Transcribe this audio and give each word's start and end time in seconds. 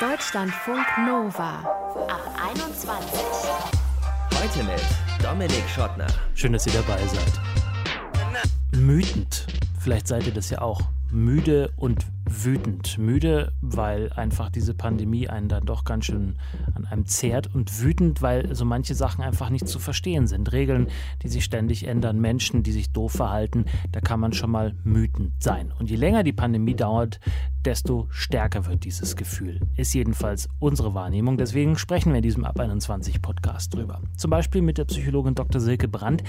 Deutschlandfunk 0.00 0.86
Nova 1.08 1.58
ab 2.08 2.22
21. 2.52 3.20
Heute 4.32 4.62
mit 4.62 4.80
Dominik 5.20 5.68
Schottner. 5.68 6.06
Schön, 6.34 6.52
dass 6.52 6.68
ihr 6.68 6.72
dabei 6.74 7.04
seid. 7.04 7.32
Mütend. 8.76 9.44
Vielleicht 9.80 10.06
seid 10.06 10.24
ihr 10.24 10.32
das 10.32 10.50
ja 10.50 10.60
auch. 10.60 10.82
Müde 11.10 11.72
und 11.76 12.06
wütend. 12.26 12.98
Müde, 12.98 13.52
weil 13.60 14.12
einfach 14.12 14.50
diese 14.50 14.74
Pandemie 14.74 15.28
einen 15.28 15.48
dann 15.48 15.64
doch 15.64 15.84
ganz 15.84 16.04
schön 16.04 16.36
an 16.74 16.84
einem 16.84 17.06
zehrt 17.06 17.52
und 17.54 17.82
wütend, 17.82 18.22
weil 18.22 18.54
so 18.54 18.64
manche 18.64 18.94
Sachen 18.94 19.24
einfach 19.24 19.50
nicht 19.50 19.66
zu 19.66 19.78
verstehen 19.78 20.26
sind. 20.26 20.52
Regeln, 20.52 20.88
die 21.22 21.28
sich 21.28 21.44
ständig 21.44 21.88
ändern, 21.88 22.20
Menschen, 22.20 22.62
die 22.62 22.72
sich 22.72 22.92
doof 22.92 23.12
verhalten, 23.12 23.64
da 23.90 24.00
kann 24.00 24.20
man 24.20 24.32
schon 24.32 24.50
mal 24.50 24.74
wütend 24.84 25.42
sein. 25.42 25.72
Und 25.78 25.90
je 25.90 25.96
länger 25.96 26.22
die 26.22 26.32
Pandemie 26.32 26.76
dauert, 26.76 27.20
desto 27.64 28.06
stärker 28.10 28.66
wird 28.66 28.84
dieses 28.84 29.16
Gefühl. 29.16 29.60
Ist 29.76 29.94
jedenfalls 29.94 30.48
unsere 30.58 30.94
Wahrnehmung. 30.94 31.36
Deswegen 31.36 31.76
sprechen 31.76 32.12
wir 32.12 32.18
in 32.18 32.22
diesem 32.22 32.44
Ab 32.44 32.58
21 32.58 33.20
Podcast 33.20 33.74
drüber. 33.74 34.00
Zum 34.16 34.30
Beispiel 34.30 34.62
mit 34.62 34.78
der 34.78 34.84
Psychologin 34.84 35.34
Dr. 35.34 35.60
Silke 35.60 35.88
Brandt, 35.88 36.22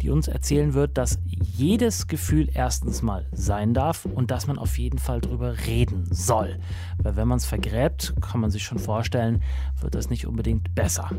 die 0.00 0.10
uns 0.10 0.28
erzählen 0.28 0.74
wird, 0.74 0.98
dass 0.98 1.18
jedes 1.24 2.06
Gefühl 2.06 2.48
erstens 2.52 3.02
mal 3.02 3.26
sein 3.32 3.74
darf 3.74 4.04
und 4.04 4.30
dass 4.30 4.46
man 4.46 4.58
auf 4.58 4.78
jeden 4.78 4.98
Fall 4.98 5.20
drüber 5.20 5.66
reden 5.66 6.06
soll. 6.10 6.58
Weil 6.98 7.16
wenn 7.16 7.28
man 7.28 7.38
es 7.38 7.46
vergräbt, 7.46 8.14
kann 8.20 8.40
man 8.40 8.50
sich 8.50 8.64
schon 8.64 8.78
vorstellen, 8.78 9.42
wird 9.80 9.94
das 9.94 10.10
nicht 10.10 10.26
unbedingt 10.26 10.74
besser. 10.74 11.10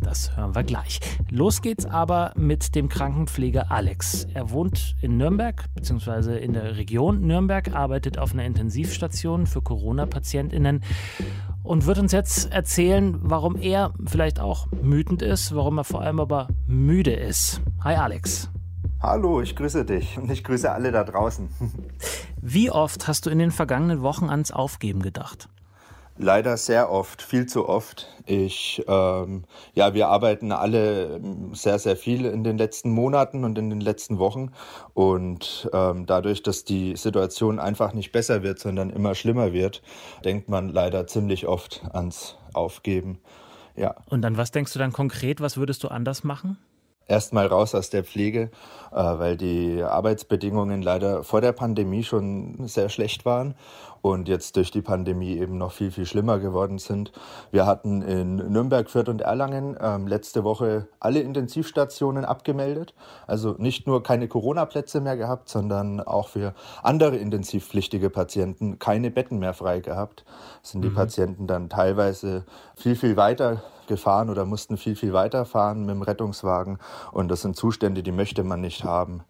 Das 0.00 0.36
hören 0.36 0.54
wir 0.54 0.62
gleich. 0.62 1.00
Los 1.30 1.62
geht's 1.62 1.86
aber 1.86 2.32
mit 2.36 2.74
dem 2.74 2.88
Krankenpfleger 2.88 3.70
Alex. 3.70 4.26
Er 4.34 4.50
wohnt 4.50 4.94
in 5.00 5.16
Nürnberg 5.16 5.64
bzw. 5.74 6.38
in 6.38 6.52
der 6.52 6.76
Region 6.76 7.20
Nürnberg, 7.22 7.74
arbeitet 7.74 8.18
auf 8.18 8.32
einer 8.32 8.44
Intensivstation 8.44 9.46
für 9.46 9.62
Corona-PatientInnen 9.62 10.82
und 11.62 11.86
wird 11.86 11.98
uns 11.98 12.12
jetzt 12.12 12.52
erzählen, 12.52 13.18
warum 13.22 13.56
er 13.56 13.92
vielleicht 14.06 14.38
auch 14.38 14.68
wütend 14.70 15.22
ist, 15.22 15.54
warum 15.54 15.78
er 15.78 15.84
vor 15.84 16.02
allem 16.02 16.20
aber 16.20 16.48
müde 16.66 17.12
ist. 17.12 17.60
Hi 17.82 17.96
Alex. 17.96 18.50
Hallo, 19.00 19.40
ich 19.42 19.56
grüße 19.56 19.84
dich 19.84 20.16
und 20.18 20.30
ich 20.30 20.42
grüße 20.42 20.70
alle 20.70 20.90
da 20.90 21.04
draußen. 21.04 21.48
Wie 22.40 22.70
oft 22.70 23.08
hast 23.08 23.26
du 23.26 23.30
in 23.30 23.38
den 23.38 23.50
vergangenen 23.50 24.02
Wochen 24.02 24.30
ans 24.30 24.52
Aufgeben 24.52 25.02
gedacht? 25.02 25.48
Leider 26.18 26.56
sehr 26.56 26.90
oft, 26.90 27.20
viel 27.20 27.46
zu 27.46 27.68
oft. 27.68 28.08
Ich, 28.24 28.82
ähm, 28.88 29.44
ja, 29.74 29.92
wir 29.92 30.08
arbeiten 30.08 30.50
alle 30.50 31.16
ähm, 31.16 31.54
sehr, 31.54 31.78
sehr 31.78 31.96
viel 31.96 32.24
in 32.24 32.42
den 32.42 32.56
letzten 32.56 32.90
Monaten 32.90 33.44
und 33.44 33.58
in 33.58 33.68
den 33.68 33.82
letzten 33.82 34.18
Wochen. 34.18 34.52
Und 34.94 35.68
ähm, 35.74 36.06
dadurch, 36.06 36.42
dass 36.42 36.64
die 36.64 36.96
Situation 36.96 37.58
einfach 37.58 37.92
nicht 37.92 38.12
besser 38.12 38.42
wird, 38.42 38.58
sondern 38.58 38.88
immer 38.88 39.14
schlimmer 39.14 39.52
wird, 39.52 39.82
denkt 40.24 40.48
man 40.48 40.70
leider 40.70 41.06
ziemlich 41.06 41.46
oft 41.46 41.82
ans 41.92 42.36
Aufgeben. 42.54 43.18
Ja. 43.76 43.94
Und 44.08 44.24
an 44.24 44.38
was 44.38 44.50
denkst 44.50 44.72
du 44.72 44.78
dann 44.78 44.92
konkret? 44.92 45.42
Was 45.42 45.58
würdest 45.58 45.84
du 45.84 45.88
anders 45.88 46.24
machen? 46.24 46.56
erstmal 47.08 47.46
raus 47.46 47.74
aus 47.74 47.90
der 47.90 48.04
Pflege, 48.04 48.50
äh, 48.92 48.96
weil 48.96 49.36
die 49.36 49.82
Arbeitsbedingungen 49.82 50.82
leider 50.82 51.22
vor 51.22 51.40
der 51.40 51.52
Pandemie 51.52 52.02
schon 52.02 52.66
sehr 52.66 52.88
schlecht 52.88 53.24
waren 53.24 53.54
und 54.12 54.28
jetzt 54.28 54.56
durch 54.56 54.70
die 54.70 54.82
Pandemie 54.82 55.36
eben 55.36 55.58
noch 55.58 55.72
viel, 55.72 55.90
viel 55.90 56.06
schlimmer 56.06 56.38
geworden 56.38 56.78
sind. 56.78 57.12
Wir 57.50 57.66
hatten 57.66 58.02
in 58.02 58.36
Nürnberg, 58.36 58.88
Fürth 58.90 59.08
und 59.08 59.20
Erlangen 59.20 59.76
ähm, 59.80 60.06
letzte 60.06 60.44
Woche 60.44 60.88
alle 61.00 61.20
Intensivstationen 61.20 62.24
abgemeldet. 62.24 62.94
Also 63.26 63.54
nicht 63.58 63.86
nur 63.86 64.02
keine 64.02 64.28
Corona-Plätze 64.28 65.00
mehr 65.00 65.16
gehabt, 65.16 65.48
sondern 65.48 66.00
auch 66.00 66.28
für 66.28 66.54
andere 66.82 67.16
intensivpflichtige 67.16 68.10
Patienten 68.10 68.78
keine 68.78 69.10
Betten 69.10 69.38
mehr 69.38 69.54
frei 69.54 69.80
gehabt. 69.80 70.24
Sind 70.62 70.82
die 70.82 70.90
mhm. 70.90 70.94
Patienten 70.94 71.46
dann 71.46 71.68
teilweise 71.68 72.44
viel, 72.76 72.96
viel 72.96 73.16
weiter 73.16 73.62
gefahren 73.86 74.30
oder 74.30 74.44
mussten 74.44 74.76
viel, 74.76 74.96
viel 74.96 75.12
weiter 75.12 75.44
fahren 75.44 75.80
mit 75.80 75.90
dem 75.90 76.02
Rettungswagen. 76.02 76.78
Und 77.12 77.28
das 77.28 77.42
sind 77.42 77.56
Zustände, 77.56 78.02
die 78.02 78.12
möchte 78.12 78.44
man 78.44 78.60
nicht 78.60 78.84
haben. 78.84 79.22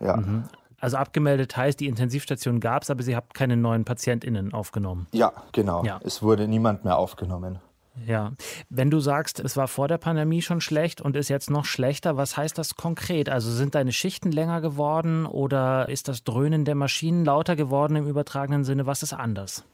Ja. 0.00 0.16
Mhm. 0.16 0.44
Also 0.84 0.98
abgemeldet 0.98 1.56
heißt, 1.56 1.80
die 1.80 1.86
Intensivstation 1.86 2.60
gab 2.60 2.82
es, 2.82 2.90
aber 2.90 3.02
Sie 3.02 3.16
habt 3.16 3.32
keine 3.32 3.56
neuen 3.56 3.86
PatientInnen 3.86 4.52
aufgenommen. 4.52 5.06
Ja, 5.12 5.32
genau. 5.52 5.82
Ja. 5.82 5.98
Es 6.04 6.22
wurde 6.22 6.46
niemand 6.46 6.84
mehr 6.84 6.98
aufgenommen. 6.98 7.58
Ja, 8.06 8.32
wenn 8.68 8.90
du 8.90 9.00
sagst, 9.00 9.40
es 9.40 9.56
war 9.56 9.66
vor 9.66 9.88
der 9.88 9.96
Pandemie 9.96 10.42
schon 10.42 10.60
schlecht 10.60 11.00
und 11.00 11.16
ist 11.16 11.30
jetzt 11.30 11.48
noch 11.48 11.64
schlechter, 11.64 12.18
was 12.18 12.36
heißt 12.36 12.58
das 12.58 12.74
konkret? 12.74 13.30
Also 13.30 13.50
sind 13.50 13.74
deine 13.74 13.92
Schichten 13.92 14.30
länger 14.30 14.60
geworden 14.60 15.24
oder 15.24 15.88
ist 15.88 16.08
das 16.08 16.22
Dröhnen 16.22 16.66
der 16.66 16.74
Maschinen 16.74 17.24
lauter 17.24 17.56
geworden 17.56 17.96
im 17.96 18.06
übertragenen 18.06 18.64
Sinne? 18.64 18.84
Was 18.84 19.02
ist 19.02 19.14
anders? 19.14 19.64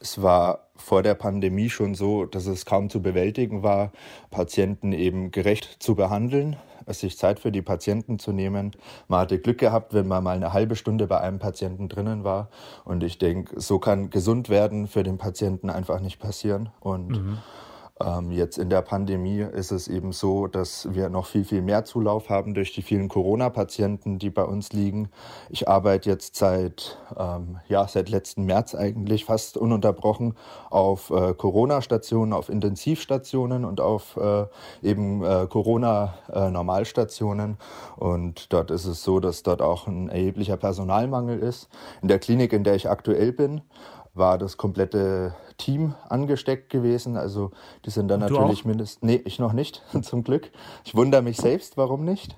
Es 0.00 0.20
war 0.20 0.68
vor 0.76 1.02
der 1.02 1.14
Pandemie 1.14 1.70
schon 1.70 1.94
so, 1.94 2.26
dass 2.26 2.44
es 2.44 2.66
kaum 2.66 2.90
zu 2.90 3.00
bewältigen 3.00 3.62
war, 3.62 3.90
Patienten 4.30 4.92
eben 4.92 5.30
gerecht 5.30 5.82
zu 5.82 5.94
behandeln, 5.94 6.58
sich 6.88 7.18
Zeit 7.18 7.40
für 7.40 7.52
die 7.52 7.62
Patienten 7.62 8.18
zu 8.18 8.32
nehmen. 8.32 8.72
Man 9.08 9.20
hatte 9.20 9.38
Glück 9.38 9.58
gehabt, 9.58 9.94
wenn 9.94 10.06
man 10.08 10.22
mal 10.24 10.36
eine 10.36 10.52
halbe 10.52 10.76
Stunde 10.76 11.06
bei 11.06 11.20
einem 11.20 11.38
Patienten 11.38 11.88
drinnen 11.88 12.24
war. 12.24 12.48
Und 12.84 13.02
ich 13.02 13.18
denke, 13.18 13.60
so 13.60 13.78
kann 13.78 14.10
gesund 14.10 14.48
werden 14.48 14.86
für 14.86 15.02
den 15.02 15.18
Patienten 15.18 15.70
einfach 15.70 16.00
nicht 16.00 16.18
passieren. 16.18 16.70
Und 16.80 17.08
mhm. 17.08 17.38
Ähm, 18.04 18.30
jetzt 18.30 18.58
in 18.58 18.68
der 18.68 18.82
Pandemie 18.82 19.40
ist 19.40 19.70
es 19.70 19.88
eben 19.88 20.12
so, 20.12 20.46
dass 20.46 20.92
wir 20.92 21.08
noch 21.08 21.26
viel, 21.26 21.44
viel 21.44 21.62
mehr 21.62 21.84
Zulauf 21.84 22.28
haben 22.28 22.54
durch 22.54 22.72
die 22.72 22.82
vielen 22.82 23.08
Corona-Patienten, 23.08 24.18
die 24.18 24.30
bei 24.30 24.44
uns 24.44 24.72
liegen. 24.72 25.10
Ich 25.50 25.68
arbeite 25.68 26.10
jetzt 26.10 26.36
seit, 26.36 26.98
ähm, 27.16 27.58
ja, 27.68 27.86
seit 27.86 28.08
letzten 28.08 28.44
März 28.44 28.74
eigentlich 28.74 29.24
fast 29.24 29.56
ununterbrochen 29.56 30.34
auf 30.70 31.10
äh, 31.10 31.34
Corona-Stationen, 31.34 32.32
auf 32.32 32.48
Intensivstationen 32.48 33.64
und 33.64 33.80
auf 33.80 34.16
äh, 34.16 34.46
eben 34.82 35.24
äh, 35.24 35.46
Corona-Normalstationen. 35.48 37.56
und 37.96 38.52
dort 38.52 38.70
ist 38.70 38.86
es 38.86 39.02
so, 39.02 39.20
dass 39.20 39.42
dort 39.42 39.62
auch 39.62 39.86
ein 39.86 40.08
erheblicher 40.08 40.56
Personalmangel 40.56 41.38
ist. 41.38 41.68
In 42.00 42.08
der 42.08 42.18
Klinik, 42.18 42.52
in 42.52 42.64
der 42.64 42.74
ich 42.74 42.88
aktuell 42.88 43.32
bin, 43.32 43.62
war 44.14 44.38
das 44.38 44.56
komplette 44.56 45.34
Team 45.56 45.94
angesteckt 46.08 46.70
gewesen. 46.70 47.16
Also 47.16 47.50
die 47.84 47.90
sind 47.90 48.08
dann 48.08 48.20
natürlich 48.20 48.64
mindestens. 48.64 49.02
Nee, 49.02 49.22
ich 49.24 49.38
noch 49.38 49.52
nicht, 49.52 49.82
zum 50.02 50.24
Glück. 50.24 50.50
Ich 50.84 50.94
wundere 50.94 51.22
mich 51.22 51.36
selbst, 51.36 51.76
warum 51.76 52.04
nicht. 52.04 52.36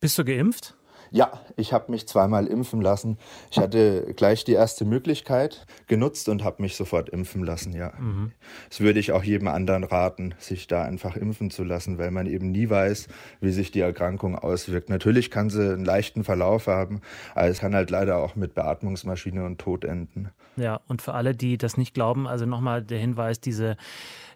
Bist 0.00 0.18
du 0.18 0.24
geimpft? 0.24 0.74
Ja, 1.14 1.30
ich 1.54 1.72
habe 1.72 1.92
mich 1.92 2.08
zweimal 2.08 2.48
impfen 2.48 2.80
lassen. 2.80 3.18
Ich 3.52 3.58
hatte 3.58 4.12
gleich 4.16 4.42
die 4.42 4.54
erste 4.54 4.84
Möglichkeit 4.84 5.64
genutzt 5.86 6.28
und 6.28 6.42
habe 6.42 6.60
mich 6.60 6.74
sofort 6.74 7.08
impfen 7.08 7.44
lassen, 7.44 7.72
ja. 7.72 7.92
Mhm. 7.96 8.32
Das 8.68 8.80
würde 8.80 8.98
ich 8.98 9.12
auch 9.12 9.22
jedem 9.22 9.46
anderen 9.46 9.84
raten, 9.84 10.34
sich 10.40 10.66
da 10.66 10.82
einfach 10.82 11.14
impfen 11.14 11.50
zu 11.50 11.62
lassen, 11.62 11.98
weil 11.98 12.10
man 12.10 12.26
eben 12.26 12.50
nie 12.50 12.68
weiß, 12.68 13.06
wie 13.40 13.52
sich 13.52 13.70
die 13.70 13.78
Erkrankung 13.78 14.36
auswirkt. 14.36 14.88
Natürlich 14.88 15.30
kann 15.30 15.50
sie 15.50 15.74
einen 15.74 15.84
leichten 15.84 16.24
Verlauf 16.24 16.66
haben, 16.66 17.00
aber 17.36 17.46
es 17.46 17.60
kann 17.60 17.76
halt 17.76 17.90
leider 17.90 18.16
auch 18.16 18.34
mit 18.34 18.56
Beatmungsmaschine 18.56 19.44
und 19.44 19.60
Tod 19.60 19.84
enden. 19.84 20.32
Ja, 20.56 20.80
und 20.88 21.00
für 21.00 21.14
alle, 21.14 21.36
die 21.36 21.58
das 21.58 21.76
nicht 21.76 21.94
glauben, 21.94 22.26
also 22.26 22.44
nochmal 22.44 22.82
der 22.82 22.98
Hinweis, 22.98 23.40
diese 23.40 23.76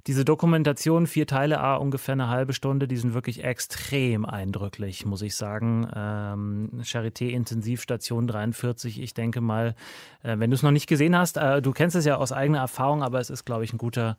diese 0.08 0.24
Dokumentation, 0.24 1.06
vier 1.06 1.26
Teile, 1.26 1.60
A, 1.60 1.76
ungefähr 1.76 2.14
eine 2.14 2.28
halbe 2.28 2.54
Stunde, 2.54 2.88
die 2.88 2.96
sind 2.96 3.12
wirklich 3.12 3.44
extrem 3.44 4.24
eindrücklich, 4.24 5.04
muss 5.04 5.20
ich 5.20 5.36
sagen. 5.36 5.86
Ähm, 5.94 6.70
Charité 6.80 7.28
Intensivstation 7.28 8.26
43, 8.26 9.02
ich 9.02 9.12
denke 9.12 9.42
mal, 9.42 9.74
äh, 10.22 10.38
wenn 10.38 10.50
du 10.50 10.54
es 10.54 10.62
noch 10.62 10.70
nicht 10.70 10.86
gesehen 10.86 11.14
hast, 11.14 11.36
äh, 11.36 11.60
du 11.60 11.72
kennst 11.72 11.94
es 11.94 12.06
ja 12.06 12.16
aus 12.16 12.32
eigener 12.32 12.60
Erfahrung, 12.60 13.02
aber 13.02 13.20
es 13.20 13.28
ist, 13.28 13.44
glaube 13.44 13.64
ich, 13.64 13.74
ein 13.74 13.78
guter 13.78 14.16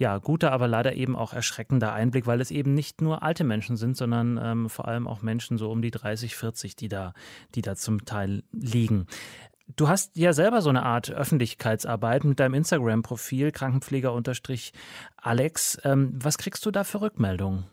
ja, 0.00 0.16
guter, 0.18 0.52
aber 0.52 0.68
leider 0.68 0.94
eben 0.94 1.16
auch 1.16 1.32
erschreckender 1.32 1.92
Einblick, 1.92 2.28
weil 2.28 2.40
es 2.40 2.52
eben 2.52 2.72
nicht 2.72 3.00
nur 3.00 3.24
alte 3.24 3.42
Menschen 3.42 3.76
sind, 3.76 3.96
sondern 3.96 4.38
ähm, 4.40 4.70
vor 4.70 4.86
allem 4.86 5.08
auch 5.08 5.22
Menschen 5.22 5.58
so 5.58 5.72
um 5.72 5.82
die 5.82 5.90
30, 5.90 6.36
40, 6.36 6.76
die 6.76 6.88
da, 6.88 7.14
die 7.56 7.62
da 7.62 7.74
zum 7.74 8.04
Teil 8.04 8.44
liegen. 8.52 9.08
Du 9.76 9.88
hast 9.88 10.16
ja 10.16 10.32
selber 10.32 10.62
so 10.62 10.70
eine 10.70 10.84
Art 10.84 11.10
Öffentlichkeitsarbeit 11.10 12.24
mit 12.24 12.40
deinem 12.40 12.54
Instagram-Profil, 12.54 13.52
Krankenpfleger-Alex. 13.52 15.78
Ähm, 15.84 16.10
was 16.14 16.38
kriegst 16.38 16.66
du 16.66 16.70
da 16.70 16.84
für 16.84 17.00
Rückmeldungen? 17.00 17.64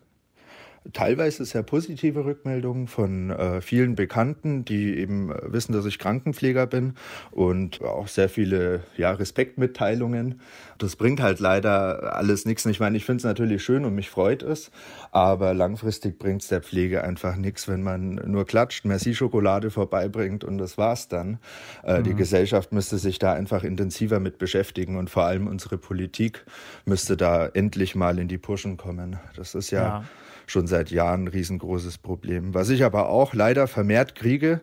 Teilweise 0.92 1.44
sehr 1.44 1.62
positive 1.62 2.24
Rückmeldungen 2.24 2.86
von 2.86 3.30
äh, 3.30 3.60
vielen 3.60 3.94
Bekannten, 3.94 4.64
die 4.64 4.98
eben 4.98 5.30
äh, 5.30 5.52
wissen, 5.52 5.72
dass 5.72 5.86
ich 5.86 5.98
Krankenpfleger 5.98 6.66
bin 6.66 6.94
und 7.30 7.82
auch 7.82 8.08
sehr 8.08 8.28
viele 8.28 8.80
ja, 8.96 9.12
Respektmitteilungen. 9.12 10.40
Das 10.78 10.96
bringt 10.96 11.20
halt 11.20 11.40
leider 11.40 12.16
alles 12.16 12.44
nichts. 12.44 12.66
Ich 12.66 12.80
meine, 12.80 12.96
ich 12.96 13.04
finde 13.04 13.18
es 13.18 13.24
natürlich 13.24 13.62
schön 13.62 13.84
und 13.84 13.94
mich 13.94 14.10
freut 14.10 14.42
es, 14.42 14.70
aber 15.10 15.54
langfristig 15.54 16.18
bringt 16.18 16.42
es 16.42 16.48
der 16.48 16.62
Pflege 16.62 17.02
einfach 17.02 17.36
nichts, 17.36 17.68
wenn 17.68 17.82
man 17.82 18.16
nur 18.26 18.44
klatscht, 18.44 18.84
Merci-Schokolade 18.84 19.70
vorbeibringt 19.70 20.44
und 20.44 20.58
das 20.58 20.78
war's 20.78 21.08
dann. 21.08 21.38
Äh, 21.82 21.98
mhm. 21.98 22.04
Die 22.04 22.14
Gesellschaft 22.14 22.72
müsste 22.72 22.98
sich 22.98 23.18
da 23.18 23.32
einfach 23.32 23.64
intensiver 23.64 24.20
mit 24.20 24.38
beschäftigen 24.38 24.96
und 24.96 25.10
vor 25.10 25.24
allem 25.24 25.46
unsere 25.46 25.78
Politik 25.78 26.44
müsste 26.84 27.16
da 27.16 27.46
endlich 27.46 27.94
mal 27.94 28.18
in 28.18 28.28
die 28.28 28.38
Pushen 28.38 28.76
kommen. 28.76 29.18
Das 29.36 29.54
ist 29.54 29.70
ja. 29.70 29.80
ja 29.82 30.04
schon 30.46 30.66
seit 30.66 30.90
Jahren 30.90 31.24
ein 31.24 31.28
riesengroßes 31.28 31.98
Problem. 31.98 32.54
Was 32.54 32.70
ich 32.70 32.84
aber 32.84 33.08
auch 33.08 33.34
leider 33.34 33.66
vermehrt 33.66 34.14
kriege, 34.14 34.60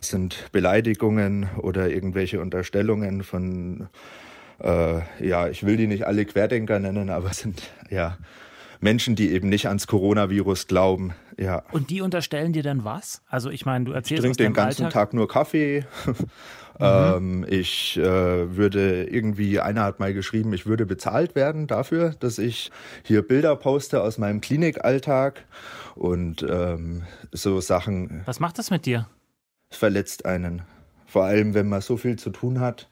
sind 0.00 0.48
Beleidigungen 0.52 1.48
oder 1.58 1.88
irgendwelche 1.88 2.40
Unterstellungen 2.40 3.22
von 3.22 3.88
äh, 4.62 5.00
ja, 5.20 5.48
ich 5.48 5.64
will 5.64 5.76
die 5.76 5.86
nicht 5.86 6.06
alle 6.06 6.24
Querdenker 6.24 6.78
nennen, 6.78 7.10
aber 7.10 7.32
sind 7.32 7.62
ja 7.90 8.16
Menschen, 8.82 9.14
die 9.14 9.30
eben 9.30 9.48
nicht 9.48 9.68
ans 9.68 9.86
Coronavirus 9.86 10.66
glauben. 10.66 11.14
Ja. 11.38 11.62
Und 11.70 11.90
die 11.90 12.00
unterstellen 12.00 12.52
dir 12.52 12.62
dann 12.62 12.84
was? 12.84 13.22
Also 13.28 13.48
ich 13.48 13.64
meine, 13.64 13.84
du 13.84 13.92
erzählst 13.92 14.24
Ich 14.24 14.36
trinke 14.36 14.42
den 14.42 14.52
ganzen 14.52 14.84
Alltag. 14.86 15.10
Tag 15.10 15.14
nur 15.14 15.28
Kaffee. 15.28 15.86
Mhm. 16.78 16.86
Ähm, 16.86 17.46
ich 17.48 17.98
äh, 17.98 18.56
würde 18.56 19.04
irgendwie, 19.04 19.60
einer 19.60 19.82
hat 19.82 20.00
mal 20.00 20.14
geschrieben, 20.14 20.54
ich 20.54 20.64
würde 20.64 20.86
bezahlt 20.86 21.34
werden 21.34 21.66
dafür, 21.66 22.14
dass 22.18 22.38
ich 22.38 22.70
hier 23.02 23.20
Bilder 23.20 23.54
poste 23.56 24.02
aus 24.02 24.16
meinem 24.16 24.40
Klinikalltag 24.40 25.44
und 25.94 26.44
ähm, 26.48 27.02
so 27.30 27.60
Sachen. 27.60 28.22
Was 28.24 28.40
macht 28.40 28.58
das 28.58 28.70
mit 28.70 28.86
dir? 28.86 29.06
Es 29.68 29.76
verletzt 29.76 30.24
einen. 30.24 30.62
Vor 31.06 31.24
allem, 31.24 31.52
wenn 31.52 31.68
man 31.68 31.82
so 31.82 31.98
viel 31.98 32.18
zu 32.18 32.30
tun 32.30 32.58
hat 32.58 32.88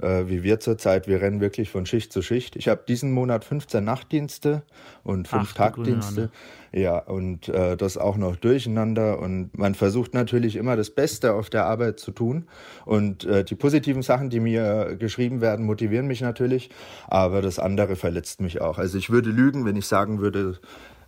äh, 0.00 0.24
wie 0.26 0.42
wir 0.42 0.60
zurzeit. 0.60 1.06
Wir 1.06 1.20
rennen 1.20 1.40
wirklich 1.40 1.70
von 1.70 1.86
Schicht 1.86 2.12
zu 2.12 2.22
Schicht. 2.22 2.56
Ich 2.56 2.68
habe 2.68 2.82
diesen 2.86 3.12
Monat 3.12 3.44
15 3.44 3.84
Nachtdienste 3.84 4.62
und 5.02 5.28
5 5.28 5.54
Tagdienste. 5.54 6.30
Ja, 6.72 6.98
und 6.98 7.48
äh, 7.48 7.76
das 7.76 7.96
auch 7.96 8.16
noch 8.16 8.36
durcheinander. 8.36 9.18
Und 9.20 9.56
man 9.56 9.74
versucht 9.74 10.14
natürlich 10.14 10.56
immer 10.56 10.76
das 10.76 10.90
Beste 10.90 11.34
auf 11.34 11.48
der 11.50 11.66
Arbeit 11.66 12.00
zu 12.00 12.10
tun. 12.10 12.46
Und 12.84 13.24
äh, 13.24 13.44
die 13.44 13.54
positiven 13.54 14.02
Sachen, 14.02 14.30
die 14.30 14.40
mir 14.40 14.96
geschrieben 14.98 15.40
werden, 15.40 15.64
motivieren 15.66 16.06
mich 16.06 16.20
natürlich. 16.20 16.70
Aber 17.06 17.42
das 17.42 17.58
andere 17.58 17.96
verletzt 17.96 18.40
mich 18.40 18.60
auch. 18.60 18.78
Also 18.78 18.98
ich 18.98 19.10
würde 19.10 19.30
lügen, 19.30 19.64
wenn 19.64 19.76
ich 19.76 19.86
sagen 19.86 20.20
würde, 20.20 20.58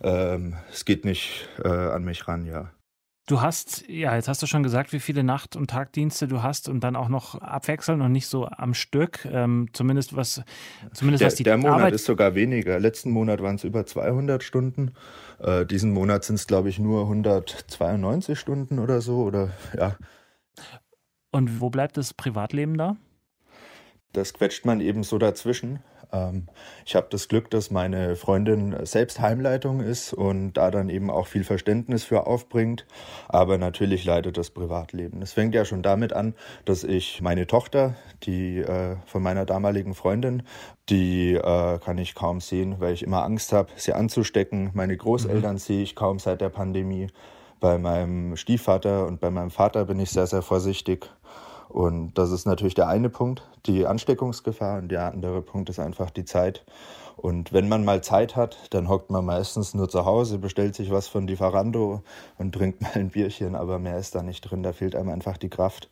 ähm, 0.01 0.55
es 0.71 0.85
geht 0.85 1.05
nicht 1.05 1.49
äh, 1.63 1.67
an 1.67 2.03
mich 2.03 2.27
ran, 2.27 2.45
ja. 2.45 2.71
Du 3.27 3.41
hast, 3.41 3.83
ja, 3.89 4.15
jetzt 4.15 4.29
hast 4.29 4.41
du 4.41 4.47
schon 4.47 4.63
gesagt, 4.63 4.93
wie 4.93 5.01
viele 5.01 5.21
Nacht- 5.21 5.57
und 5.57 5.69
Tagdienste 5.69 6.29
du 6.29 6.43
hast 6.43 6.69
und 6.69 6.79
dann 6.79 6.95
auch 6.95 7.09
noch 7.09 7.35
abwechseln 7.35 8.01
und 8.01 8.13
nicht 8.13 8.27
so 8.27 8.47
am 8.47 8.73
Stück. 8.73 9.25
Ähm, 9.25 9.67
zumindest 9.73 10.15
was, 10.15 10.41
zumindest 10.93 11.21
der, 11.21 11.27
was 11.27 11.35
die 11.35 11.43
Der 11.43 11.57
Monat 11.57 11.73
Arbeit 11.73 11.93
ist 11.93 12.05
sogar 12.05 12.35
weniger. 12.35 12.79
Letzten 12.79 13.11
Monat 13.11 13.41
waren 13.43 13.55
es 13.55 13.65
über 13.65 13.85
200 13.85 14.43
Stunden. 14.43 14.93
Äh, 15.39 15.65
diesen 15.65 15.91
Monat 15.91 16.23
sind 16.23 16.35
es, 16.35 16.47
glaube 16.47 16.69
ich, 16.69 16.79
nur 16.79 17.01
192 17.01 18.39
Stunden 18.39 18.79
oder 18.79 19.01
so. 19.01 19.23
Oder 19.23 19.51
ja. 19.77 19.97
Und 21.31 21.59
wo 21.59 21.69
bleibt 21.69 21.97
das 21.97 22.13
Privatleben 22.13 22.77
da? 22.77 22.95
Das 24.13 24.33
quetscht 24.33 24.65
man 24.65 24.79
eben 24.79 25.03
so 25.03 25.17
dazwischen. 25.17 25.79
Ähm, 26.11 26.47
ich 26.85 26.95
habe 26.95 27.07
das 27.09 27.27
Glück, 27.27 27.49
dass 27.49 27.71
meine 27.71 28.15
Freundin 28.15 28.75
selbst 28.85 29.19
Heimleitung 29.19 29.81
ist 29.81 30.13
und 30.13 30.53
da 30.53 30.71
dann 30.71 30.89
eben 30.89 31.09
auch 31.09 31.27
viel 31.27 31.43
Verständnis 31.43 32.03
für 32.03 32.27
aufbringt. 32.27 32.85
Aber 33.27 33.57
natürlich 33.57 34.05
leidet 34.05 34.37
das 34.37 34.49
Privatleben. 34.49 35.21
Es 35.21 35.33
fängt 35.33 35.55
ja 35.55 35.65
schon 35.65 35.81
damit 35.81 36.13
an, 36.13 36.33
dass 36.65 36.83
ich 36.83 37.21
meine 37.21 37.47
Tochter, 37.47 37.95
die 38.23 38.59
äh, 38.59 38.95
von 39.05 39.21
meiner 39.23 39.45
damaligen 39.45 39.95
Freundin, 39.95 40.43
die 40.89 41.33
äh, 41.33 41.79
kann 41.79 41.97
ich 41.97 42.15
kaum 42.15 42.39
sehen, 42.39 42.75
weil 42.79 42.93
ich 42.93 43.03
immer 43.03 43.23
Angst 43.23 43.53
habe, 43.53 43.69
sie 43.75 43.93
anzustecken. 43.93 44.71
Meine 44.73 44.95
Großeltern 44.95 45.53
mhm. 45.53 45.59
sehe 45.59 45.83
ich 45.83 45.95
kaum 45.95 46.19
seit 46.19 46.41
der 46.41 46.49
Pandemie. 46.49 47.07
Bei 47.59 47.79
meinem 47.79 48.37
Stiefvater 48.37 49.07
und 49.07 49.19
bei 49.19 49.31
meinem 49.31 49.49
Vater 49.49 49.85
bin 49.85 49.99
ich 49.99 50.11
sehr, 50.11 50.27
sehr 50.27 50.43
vorsichtig. 50.43 51.09
Und 51.69 52.13
das 52.13 52.31
ist 52.31 52.45
natürlich 52.45 52.75
der 52.75 52.87
eine 52.87 53.09
Punkt, 53.09 53.43
die 53.65 53.85
Ansteckungsgefahr. 53.85 54.79
Und 54.79 54.89
der 54.89 55.11
andere 55.11 55.41
Punkt 55.41 55.69
ist 55.69 55.79
einfach 55.79 56.09
die 56.09 56.25
Zeit. 56.25 56.65
Und 57.17 57.51
wenn 57.51 57.67
man 57.67 57.83
mal 57.83 58.03
Zeit 58.03 58.35
hat, 58.35 58.57
dann 58.69 58.87
hockt 58.89 59.09
man 59.09 59.25
meistens 59.25 59.73
nur 59.73 59.89
zu 59.89 60.05
Hause, 60.05 60.37
bestellt 60.37 60.75
sich 60.75 60.91
was 60.91 61.07
von 61.07 61.27
Lieferando 61.27 62.03
und 62.37 62.53
trinkt 62.53 62.81
mal 62.81 62.91
ein 62.93 63.09
Bierchen, 63.09 63.55
aber 63.55 63.79
mehr 63.79 63.97
ist 63.97 64.15
da 64.15 64.21
nicht 64.21 64.41
drin. 64.41 64.63
Da 64.63 64.71
fehlt 64.71 64.95
einem 64.95 65.09
einfach 65.09 65.37
die 65.37 65.49
Kraft. 65.49 65.89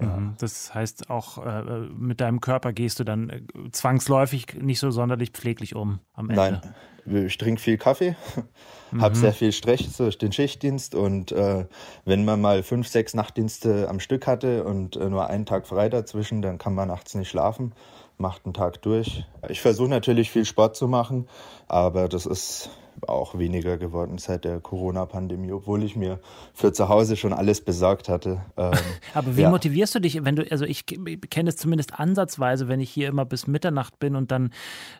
Ja. 0.00 0.06
Mhm. 0.06 0.34
Das 0.38 0.74
heißt, 0.74 1.10
auch 1.10 1.44
äh, 1.46 1.62
mit 1.96 2.20
deinem 2.20 2.40
Körper 2.40 2.72
gehst 2.72 2.98
du 2.98 3.04
dann 3.04 3.30
äh, 3.30 3.42
zwangsläufig 3.70 4.54
nicht 4.60 4.80
so 4.80 4.90
sonderlich 4.90 5.30
pfleglich 5.30 5.76
um 5.76 6.00
am 6.14 6.30
Ende. 6.30 6.42
Nein, 6.42 6.60
ich 7.06 7.38
trinke 7.38 7.60
viel 7.60 7.78
Kaffee, 7.78 8.16
mhm. 8.90 9.00
habe 9.00 9.14
sehr 9.14 9.32
viel 9.32 9.52
Stress 9.52 9.96
durch 9.96 10.18
den 10.18 10.32
Schichtdienst 10.32 10.94
und 10.94 11.32
äh, 11.32 11.66
wenn 12.04 12.24
man 12.24 12.40
mal 12.40 12.62
fünf, 12.62 12.88
sechs 12.88 13.14
Nachtdienste 13.14 13.88
am 13.88 14.00
Stück 14.00 14.26
hatte 14.26 14.64
und 14.64 14.96
äh, 14.96 15.08
nur 15.08 15.28
einen 15.28 15.46
Tag 15.46 15.66
frei 15.66 15.88
dazwischen, 15.88 16.42
dann 16.42 16.58
kann 16.58 16.74
man 16.74 16.88
nachts 16.88 17.14
nicht 17.14 17.28
schlafen, 17.28 17.72
macht 18.18 18.44
einen 18.44 18.54
Tag 18.54 18.82
durch. 18.82 19.24
Ich 19.48 19.60
versuche 19.60 19.88
natürlich 19.88 20.30
viel 20.30 20.44
Sport 20.44 20.76
zu 20.76 20.88
machen, 20.88 21.28
aber 21.68 22.08
das 22.08 22.26
ist 22.26 22.70
auch 23.06 23.38
weniger 23.38 23.76
geworden 23.76 24.18
seit 24.18 24.44
der 24.44 24.60
Corona-Pandemie, 24.60 25.52
obwohl 25.52 25.82
ich 25.82 25.96
mir 25.96 26.20
für 26.52 26.72
zu 26.72 26.88
Hause 26.88 27.16
schon 27.16 27.32
alles 27.32 27.60
besorgt 27.60 28.08
hatte. 28.08 28.42
Ähm, 28.56 28.72
Aber 29.14 29.36
wie 29.36 29.42
ja. 29.42 29.50
motivierst 29.50 29.94
du 29.94 30.00
dich, 30.00 30.24
wenn 30.24 30.36
du, 30.36 30.50
also 30.50 30.64
ich 30.64 30.86
kenne 30.86 31.48
es 31.48 31.56
zumindest 31.56 31.98
ansatzweise, 31.98 32.68
wenn 32.68 32.80
ich 32.80 32.90
hier 32.90 33.08
immer 33.08 33.24
bis 33.24 33.46
Mitternacht 33.46 33.98
bin 33.98 34.16
und 34.16 34.30
dann, 34.30 34.52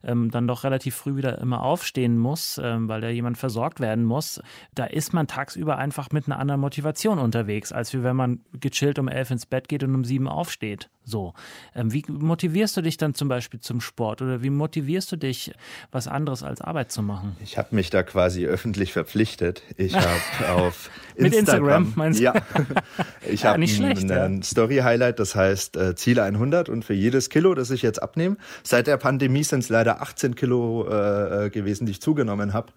ähm, 0.02 0.30
dann 0.30 0.46
doch 0.46 0.64
relativ 0.64 0.94
früh 0.94 1.16
wieder 1.16 1.38
immer 1.38 1.62
aufstehen 1.62 2.18
muss, 2.18 2.60
ähm, 2.62 2.88
weil 2.88 3.00
da 3.00 3.08
jemand 3.08 3.38
versorgt 3.38 3.80
werden 3.80 4.04
muss, 4.04 4.40
da 4.74 4.84
ist 4.84 5.12
man 5.12 5.26
tagsüber 5.26 5.78
einfach 5.78 6.10
mit 6.10 6.26
einer 6.26 6.38
anderen 6.38 6.60
Motivation 6.60 7.18
unterwegs, 7.18 7.72
als 7.72 7.92
wie 7.94 8.02
wenn 8.02 8.16
man 8.16 8.40
gechillt 8.60 8.98
um 8.98 9.08
elf 9.08 9.30
ins 9.30 9.46
Bett 9.46 9.68
geht 9.68 9.82
und 9.82 9.94
um 9.94 10.04
sieben 10.04 10.28
aufsteht. 10.28 10.90
So. 11.04 11.34
Ähm, 11.74 11.92
wie 11.92 12.04
motivierst 12.08 12.76
du 12.76 12.80
dich 12.80 12.96
dann 12.96 13.14
zum 13.14 13.28
Beispiel 13.28 13.60
zum 13.60 13.80
Sport 13.80 14.22
oder 14.22 14.42
wie 14.42 14.50
motivierst 14.50 15.12
du 15.12 15.16
dich, 15.16 15.52
was 15.92 16.08
anderes 16.08 16.42
als 16.42 16.60
Arbeit 16.60 16.90
zu 16.92 17.02
machen? 17.02 17.36
Ich 17.42 17.58
habe 17.58 17.74
mich 17.74 17.90
da 17.90 18.02
quasi 18.02 18.46
öffentlich 18.46 18.92
verpflichtet. 18.92 19.62
Ich 19.76 19.94
habe 19.94 20.08
auf 20.48 20.90
Instagram, 21.16 21.22
Mit 21.22 21.34
Instagram 21.34 21.92
meinst 21.96 22.20
du? 22.20 22.24
Ja, 22.24 22.34
ich 23.28 23.42
ja, 23.42 23.50
habe 23.50 23.62
ein, 23.62 24.08
ja. 24.08 24.42
Story-Highlight, 24.42 25.18
das 25.18 25.34
heißt 25.34 25.76
äh, 25.76 25.94
Ziele 25.94 26.22
100 26.22 26.68
und 26.68 26.84
für 26.84 26.94
jedes 26.94 27.28
Kilo, 27.28 27.54
das 27.54 27.70
ich 27.70 27.82
jetzt 27.82 28.02
abnehme, 28.02 28.36
seit 28.62 28.86
der 28.86 28.96
Pandemie 28.96 29.44
sind 29.44 29.60
es 29.60 29.68
leider 29.68 30.00
18 30.00 30.34
Kilo 30.34 30.88
äh, 30.88 31.46
äh, 31.46 31.50
gewesen, 31.50 31.86
die 31.86 31.92
ich 31.92 32.00
zugenommen 32.00 32.52
habe. 32.52 32.72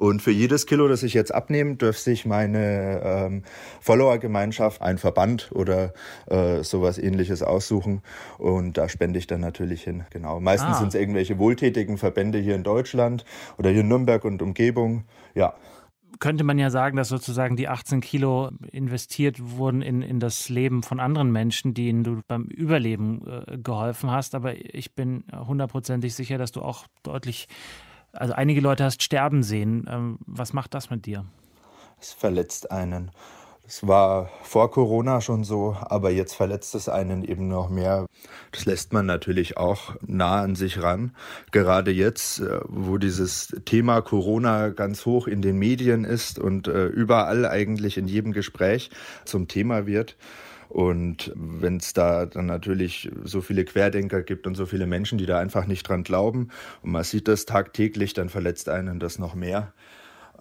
Und 0.00 0.22
für 0.22 0.30
jedes 0.30 0.64
Kilo, 0.64 0.88
das 0.88 1.02
ich 1.02 1.12
jetzt 1.12 1.32
abnehme, 1.34 1.76
dürfte 1.76 2.04
sich 2.04 2.24
meine 2.24 3.02
ähm, 3.04 3.42
Follower-Gemeinschaft, 3.82 4.80
ein 4.80 4.96
Verband 4.96 5.50
oder 5.52 5.92
äh, 6.26 6.62
sowas 6.62 6.96
ähnliches 6.96 7.42
aussuchen. 7.42 8.00
Und 8.38 8.78
da 8.78 8.88
spende 8.88 9.18
ich 9.18 9.26
dann 9.26 9.42
natürlich 9.42 9.82
hin. 9.82 10.04
Genau. 10.08 10.40
Meistens 10.40 10.76
ah. 10.76 10.78
sind 10.78 10.88
es 10.88 10.94
irgendwelche 10.94 11.38
wohltätigen 11.38 11.98
Verbände 11.98 12.38
hier 12.38 12.54
in 12.54 12.62
Deutschland 12.62 13.26
oder 13.58 13.68
hier 13.68 13.82
in 13.82 13.88
Nürnberg 13.88 14.24
und 14.24 14.40
Umgebung. 14.40 15.04
Ja 15.34 15.54
könnte 16.18 16.44
man 16.44 16.58
ja 16.58 16.68
sagen, 16.70 16.96
dass 16.96 17.08
sozusagen 17.08 17.56
die 17.56 17.68
18 17.68 18.00
Kilo 18.00 18.50
investiert 18.72 19.36
wurden 19.40 19.80
in, 19.80 20.02
in 20.02 20.20
das 20.20 20.48
Leben 20.48 20.82
von 20.82 21.00
anderen 21.00 21.32
Menschen, 21.32 21.72
denen 21.72 22.04
du 22.04 22.20
beim 22.26 22.44
Überleben 22.44 23.22
äh, 23.26 23.56
geholfen 23.56 24.10
hast. 24.10 24.34
Aber 24.34 24.54
ich 24.54 24.94
bin 24.94 25.24
hundertprozentig 25.32 26.14
sicher, 26.14 26.36
dass 26.36 26.52
du 26.52 26.60
auch 26.60 26.84
deutlich 27.04 27.48
also 28.12 28.32
einige 28.34 28.60
Leute 28.60 28.84
hast 28.84 29.02
sterben 29.02 29.42
sehen. 29.42 29.86
Ähm, 29.88 30.18
was 30.26 30.52
macht 30.52 30.74
das 30.74 30.90
mit 30.90 31.06
dir? 31.06 31.24
Es 32.00 32.12
verletzt 32.12 32.70
einen. 32.70 33.10
Es 33.66 33.86
war 33.86 34.30
vor 34.42 34.72
Corona 34.72 35.20
schon 35.20 35.44
so, 35.44 35.76
aber 35.80 36.10
jetzt 36.10 36.34
verletzt 36.34 36.74
es 36.74 36.88
einen 36.88 37.22
eben 37.22 37.46
noch 37.46 37.70
mehr. 37.70 38.06
Das 38.50 38.64
lässt 38.64 38.92
man 38.92 39.06
natürlich 39.06 39.58
auch 39.58 39.94
nah 40.04 40.42
an 40.42 40.56
sich 40.56 40.82
ran. 40.82 41.14
Gerade 41.52 41.92
jetzt, 41.92 42.40
äh, 42.40 42.58
wo 42.64 42.98
dieses 42.98 43.54
Thema 43.66 44.00
Corona 44.00 44.70
ganz 44.70 45.06
hoch 45.06 45.28
in 45.28 45.40
den 45.40 45.56
Medien 45.56 46.04
ist 46.04 46.40
und 46.40 46.66
äh, 46.66 46.86
überall 46.86 47.46
eigentlich 47.46 47.96
in 47.96 48.08
jedem 48.08 48.32
Gespräch 48.32 48.90
zum 49.24 49.46
Thema 49.46 49.86
wird. 49.86 50.16
Und 50.70 51.32
wenn 51.34 51.78
es 51.78 51.92
da 51.92 52.26
dann 52.26 52.46
natürlich 52.46 53.10
so 53.24 53.40
viele 53.40 53.64
Querdenker 53.64 54.22
gibt 54.22 54.46
und 54.46 54.54
so 54.54 54.66
viele 54.66 54.86
Menschen, 54.86 55.18
die 55.18 55.26
da 55.26 55.38
einfach 55.38 55.66
nicht 55.66 55.86
dran 55.86 56.04
glauben 56.04 56.48
und 56.82 56.92
man 56.92 57.04
sieht 57.04 57.26
das 57.28 57.44
tagtäglich, 57.44 58.14
dann 58.14 58.28
verletzt 58.28 58.68
einen 58.68 59.00
das 59.00 59.18
noch 59.18 59.34
mehr. 59.34 59.72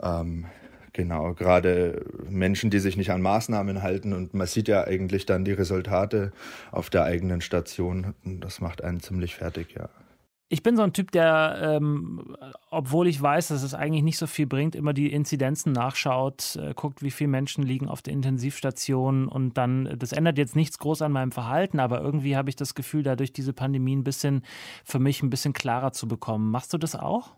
Ähm, 0.01 0.45
Genau, 0.93 1.33
gerade 1.33 2.03
Menschen, 2.27 2.71
die 2.71 2.79
sich 2.79 2.97
nicht 2.97 3.11
an 3.11 3.21
Maßnahmen 3.21 3.83
halten 3.83 4.11
und 4.11 4.33
man 4.33 4.47
sieht 4.47 4.67
ja 4.67 4.85
eigentlich 4.85 5.25
dann 5.25 5.45
die 5.45 5.51
Resultate 5.51 6.31
auf 6.71 6.89
der 6.89 7.03
eigenen 7.03 7.41
Station. 7.41 8.15
Das 8.23 8.59
macht 8.59 8.83
einen 8.83 8.99
ziemlich 8.99 9.35
fertig, 9.35 9.75
ja. 9.77 9.89
Ich 10.51 10.63
bin 10.63 10.75
so 10.75 10.81
ein 10.81 10.93
Typ, 10.93 11.11
der, 11.11 11.59
ähm, 11.61 12.35
obwohl 12.71 13.07
ich 13.07 13.21
weiß, 13.21 13.49
dass 13.49 13.61
es 13.61 13.75
eigentlich 13.75 14.03
nicht 14.03 14.17
so 14.17 14.25
viel 14.25 14.47
bringt, 14.47 14.73
immer 14.73 14.93
die 14.93 15.13
Inzidenzen 15.13 15.73
nachschaut, 15.73 16.55
äh, 16.55 16.73
guckt, 16.73 17.03
wie 17.03 17.11
viele 17.11 17.27
Menschen 17.27 17.63
liegen 17.63 17.87
auf 17.87 18.01
der 18.01 18.13
Intensivstation 18.13 19.27
und 19.27 19.59
dann, 19.59 19.95
das 19.99 20.11
ändert 20.11 20.39
jetzt 20.39 20.55
nichts 20.55 20.79
groß 20.79 21.03
an 21.03 21.11
meinem 21.11 21.31
Verhalten, 21.31 21.79
aber 21.79 22.01
irgendwie 22.01 22.35
habe 22.35 22.49
ich 22.49 22.55
das 22.55 22.73
Gefühl, 22.73 23.03
dadurch 23.03 23.31
diese 23.31 23.53
Pandemie 23.53 23.95
ein 23.95 24.03
bisschen 24.03 24.43
für 24.83 24.97
mich 24.97 25.21
ein 25.21 25.29
bisschen 25.29 25.53
klarer 25.53 25.91
zu 25.91 26.07
bekommen. 26.07 26.49
Machst 26.49 26.73
du 26.73 26.79
das 26.79 26.95
auch? 26.95 27.35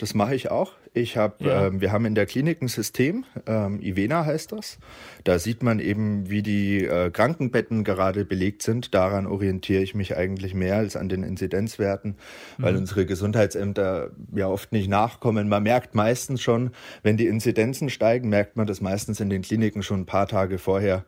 Das 0.00 0.14
mache 0.14 0.34
ich 0.34 0.50
auch. 0.50 0.72
Ich 0.94 1.18
habe, 1.18 1.44
ja. 1.44 1.66
ähm, 1.66 1.82
wir 1.82 1.92
haben 1.92 2.06
in 2.06 2.14
der 2.14 2.24
Klinik 2.24 2.62
ein 2.62 2.68
System, 2.68 3.26
ähm, 3.46 3.80
Ivena 3.82 4.24
heißt 4.24 4.50
das. 4.52 4.78
Da 5.24 5.38
sieht 5.38 5.62
man 5.62 5.78
eben, 5.78 6.30
wie 6.30 6.42
die 6.42 6.86
äh, 6.86 7.10
Krankenbetten 7.10 7.84
gerade 7.84 8.24
belegt 8.24 8.62
sind. 8.62 8.94
Daran 8.94 9.26
orientiere 9.26 9.82
ich 9.82 9.94
mich 9.94 10.16
eigentlich 10.16 10.54
mehr 10.54 10.76
als 10.76 10.96
an 10.96 11.10
den 11.10 11.22
Inzidenzwerten, 11.22 12.12
mhm. 12.56 12.62
weil 12.62 12.76
unsere 12.76 13.04
Gesundheitsämter 13.04 14.12
ja 14.34 14.48
oft 14.48 14.72
nicht 14.72 14.88
nachkommen. 14.88 15.50
Man 15.50 15.64
merkt 15.64 15.94
meistens 15.94 16.40
schon, 16.40 16.70
wenn 17.02 17.18
die 17.18 17.26
Inzidenzen 17.26 17.90
steigen, 17.90 18.30
merkt 18.30 18.56
man 18.56 18.66
das 18.66 18.80
meistens 18.80 19.20
in 19.20 19.28
den 19.28 19.42
Kliniken 19.42 19.82
schon 19.82 20.00
ein 20.00 20.06
paar 20.06 20.28
Tage 20.28 20.56
vorher, 20.56 21.04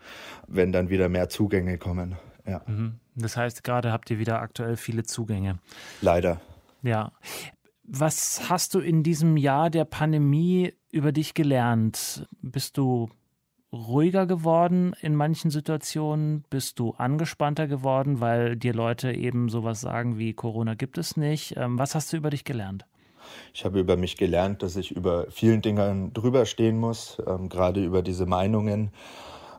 wenn 0.49 0.71
dann 0.71 0.91
wieder 0.91 1.09
mehr 1.09 1.31
Zugänge 1.31 1.79
kommen. 1.79 2.17
Ja. 2.47 2.61
Mhm. 2.67 2.97
Das 3.17 3.39
heißt, 3.39 3.65
gerade 3.65 3.91
habt 3.91 4.11
ihr 4.11 4.19
wieder 4.19 4.43
aktuell 4.43 4.77
viele 4.77 5.05
Zugänge. 5.05 5.61
Leider. 6.03 6.43
Ja. 6.83 7.13
Was 7.85 8.49
hast 8.49 8.75
du 8.75 8.81
in 8.81 9.03
diesem 9.03 9.37
Jahr 9.37 9.69
der 9.69 9.85
Pandemie 9.85 10.73
über 10.91 11.11
dich 11.11 11.35
gelernt? 11.35 12.29
Bist 12.41 12.79
du 12.79 13.09
ruhiger 13.73 14.27
geworden 14.27 14.95
in 15.01 15.17
manchen 15.17 15.51
Situationen? 15.51 16.45
Bist 16.49 16.79
du 16.79 16.93
angespannter 16.93 17.67
geworden, 17.67 18.21
weil 18.21 18.57
dir 18.57 18.73
Leute 18.73 19.13
eben 19.13 19.49
sowas 19.49 19.81
sagen 19.81 20.17
wie 20.17 20.33
Corona 20.33 20.75
gibt 20.75 20.97
es 20.97 21.17
nicht? 21.17 21.57
Ähm, 21.57 21.79
was 21.79 21.95
hast 21.95 22.13
du 22.13 22.17
über 22.17 22.31
dich 22.31 22.45
gelernt? 22.45 22.87
Ich 23.53 23.65
habe 23.65 23.81
über 23.81 23.97
mich 23.97 24.17
gelernt, 24.17 24.63
dass 24.63 24.77
ich 24.77 24.93
über 24.93 25.27
vielen 25.31 25.63
Dingen 25.63 26.13
drüber 26.13 26.47
stehen 26.47 26.79
muss, 26.79 27.21
ähm, 27.27 27.49
gerade 27.49 27.85
über 27.85 28.03
diese 28.03 28.27
Meinungen, 28.27 28.91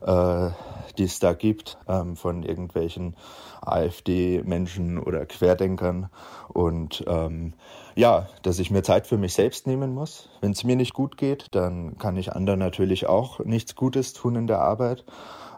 äh, 0.01 0.49
die 0.97 1.03
es 1.03 1.19
da 1.19 1.33
gibt 1.33 1.77
ähm, 1.87 2.15
von 2.15 2.43
irgendwelchen 2.43 3.15
AfD-Menschen 3.61 4.99
oder 4.99 5.25
Querdenkern. 5.25 6.09
Und 6.49 7.03
ähm, 7.07 7.53
ja, 7.95 8.27
dass 8.41 8.59
ich 8.59 8.71
mir 8.71 8.83
Zeit 8.83 9.07
für 9.07 9.17
mich 9.17 9.33
selbst 9.33 9.67
nehmen 9.67 9.93
muss. 9.93 10.29
Wenn 10.41 10.51
es 10.51 10.63
mir 10.63 10.75
nicht 10.75 10.93
gut 10.93 11.17
geht, 11.17 11.47
dann 11.51 11.97
kann 11.97 12.17
ich 12.17 12.33
anderen 12.33 12.59
natürlich 12.59 13.07
auch 13.07 13.39
nichts 13.39 13.75
Gutes 13.75 14.13
tun 14.13 14.35
in 14.35 14.47
der 14.47 14.59
Arbeit. 14.59 15.05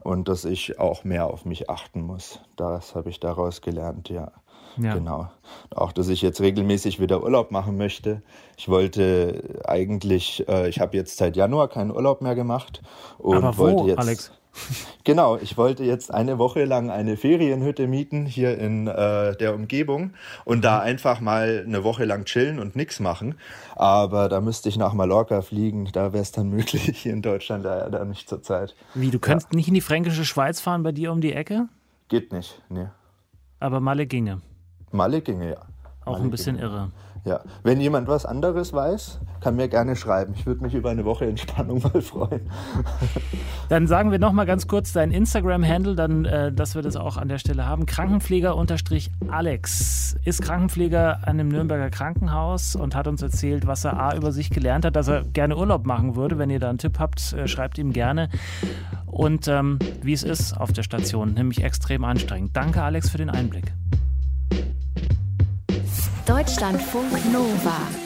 Und 0.04 0.28
dass 0.28 0.46
ich 0.46 0.80
auch 0.80 1.04
mehr 1.04 1.26
auf 1.28 1.46
mich 1.46 1.70
achten 1.70 2.02
muss. 2.02 2.40
Das 2.56 2.94
habe 2.94 3.10
ich 3.10 3.20
daraus 3.20 3.62
gelernt, 3.62 4.10
ja. 4.10 4.32
Ja. 4.78 4.94
Genau. 4.94 5.30
Auch, 5.74 5.92
dass 5.92 6.10
ich 6.10 6.22
jetzt 6.22 6.42
regelmäßig 6.42 7.00
wieder 7.00 7.24
Urlaub 7.24 7.52
machen 7.52 7.78
möchte. 7.78 8.22
Ich 8.58 8.68
wollte 8.68 9.62
eigentlich, 9.66 10.48
äh, 10.48 10.68
ich 10.68 10.80
habe 10.80 10.98
jetzt 10.98 11.18
seit 11.18 11.36
Januar 11.36 11.70
keinen 11.70 11.92
Urlaub 11.92 12.22
mehr 12.22 12.36
gemacht 12.36 12.82
und 13.18 13.38
Aber 13.38 13.58
wo, 13.58 13.64
wollte 13.64 13.84
jetzt. 13.90 14.00
Alex? 14.00 14.32
Genau, 15.04 15.38
ich 15.38 15.56
wollte 15.56 15.84
jetzt 15.84 16.12
eine 16.12 16.40
Woche 16.40 16.66
lang 16.66 16.90
eine 16.90 17.16
Ferienhütte 17.16 17.88
mieten 17.88 18.26
hier 18.26 18.58
in 18.58 18.88
äh, 18.88 19.36
der 19.38 19.54
Umgebung 19.54 20.14
und 20.46 20.66
da 20.66 20.80
einfach 20.80 21.20
mal 21.20 21.64
eine 21.66 21.84
Woche 21.84 22.06
lang 22.06 22.26
chillen 22.26 22.60
und 22.60 22.76
nichts 22.76 23.00
machen. 23.00 23.36
Aber 23.76 24.30
da 24.30 24.42
müsste 24.42 24.68
ich 24.70 24.78
nach 24.78 24.94
Mallorca 24.94 25.42
fliegen, 25.42 25.90
da 25.92 26.14
wäre 26.14 26.24
es 26.24 26.32
dann 26.32 26.50
möglich. 26.50 26.98
Hier 26.98 27.14
in 27.14 27.22
Deutschland 27.22 27.66
leider 27.66 28.04
nicht 28.06 28.28
zur 28.28 28.42
Zeit. 28.42 28.76
Wie, 28.96 29.12
du 29.12 29.20
könntest 29.20 29.52
ja. 29.52 29.58
nicht 29.58 29.68
in 29.68 29.76
die 29.76 29.82
fränkische 29.82 30.26
Schweiz 30.26 30.60
fahren 30.60 30.84
bei 30.84 30.92
dir 30.92 31.12
um 31.12 31.22
die 31.22 31.34
Ecke? 31.34 31.68
Geht 32.08 32.34
nicht, 32.34 32.62
nee. 32.70 32.88
Aber 33.60 33.80
Malle 33.80 34.08
ginge. 34.08 34.42
Malle 34.92 35.22
ginge, 35.22 35.52
ja. 35.52 35.62
Auch 36.04 36.14
Malle 36.14 36.24
ein 36.24 36.32
bisschen 36.32 36.58
ginge. 36.58 36.68
irre. 36.68 36.92
Ja, 37.26 37.42
wenn 37.64 37.82
jemand 37.82 38.08
was 38.08 38.26
anderes 38.26 38.72
weiß, 38.72 39.20
kann 39.46 39.56
mir 39.58 39.68
gerne 39.68 39.96
schreiben. 39.96 40.34
Ich 40.36 40.48
würde 40.48 40.64
mich 40.64 40.74
über 40.74 40.90
eine 40.90 41.06
Woche 41.06 41.28
Entspannung 41.28 41.80
mal 41.84 42.02
freuen. 42.02 42.50
Dann 43.70 43.86
sagen 43.86 44.10
wir 44.10 44.18
noch 44.18 44.32
mal 44.32 44.46
ganz 44.46 44.66
kurz 44.66 44.92
dein 44.92 45.12
Instagram-Handle, 45.12 45.94
dann, 45.94 46.26
äh, 46.26 46.52
dass 46.52 46.74
wir 46.74 46.82
das 46.82 46.96
auch 46.96 47.18
an 47.18 47.28
der 47.28 47.38
Stelle 47.38 47.68
haben. 47.68 47.86
Krankenpfleger-Alex 47.86 50.18
ist 50.26 50.42
Krankenpfleger 50.42 51.28
an 51.28 51.40
einem 51.40 51.50
Nürnberger 51.50 51.92
Krankenhaus 51.92 52.76
und 52.76 52.96
hat 52.96 53.06
uns 53.06 53.22
erzählt, 53.22 53.68
was 53.68 53.86
er 53.86 54.00
A 54.00 54.16
über 54.16 54.32
sich 54.32 54.50
gelernt 54.50 54.84
hat, 54.84 54.96
dass 54.96 55.10
er 55.10 55.24
gerne 55.26 55.56
Urlaub 55.56 55.86
machen 55.86 56.16
würde. 56.16 56.40
Wenn 56.40 56.50
ihr 56.50 56.60
da 56.60 56.70
einen 56.70 56.80
Tipp 56.80 56.98
habt, 56.98 57.34
äh, 57.34 57.48
schreibt 57.48 57.78
ihm 57.78 57.94
gerne. 57.94 58.30
Und 59.06 59.48
ähm, 59.48 59.78
wie 60.02 60.14
es 60.14 60.24
ist 60.24 60.60
auf 60.60 60.74
der 60.74 60.82
Station, 60.82 61.36
nämlich 61.36 61.64
extrem 61.64 62.04
anstrengend. 62.04 62.58
Danke, 62.58 62.82
Alex, 62.82 63.12
für 63.12 63.20
den 63.20 63.30
Einblick. 63.30 63.72
Deutschlandfunk 66.26 67.12
Nova. 67.32 68.05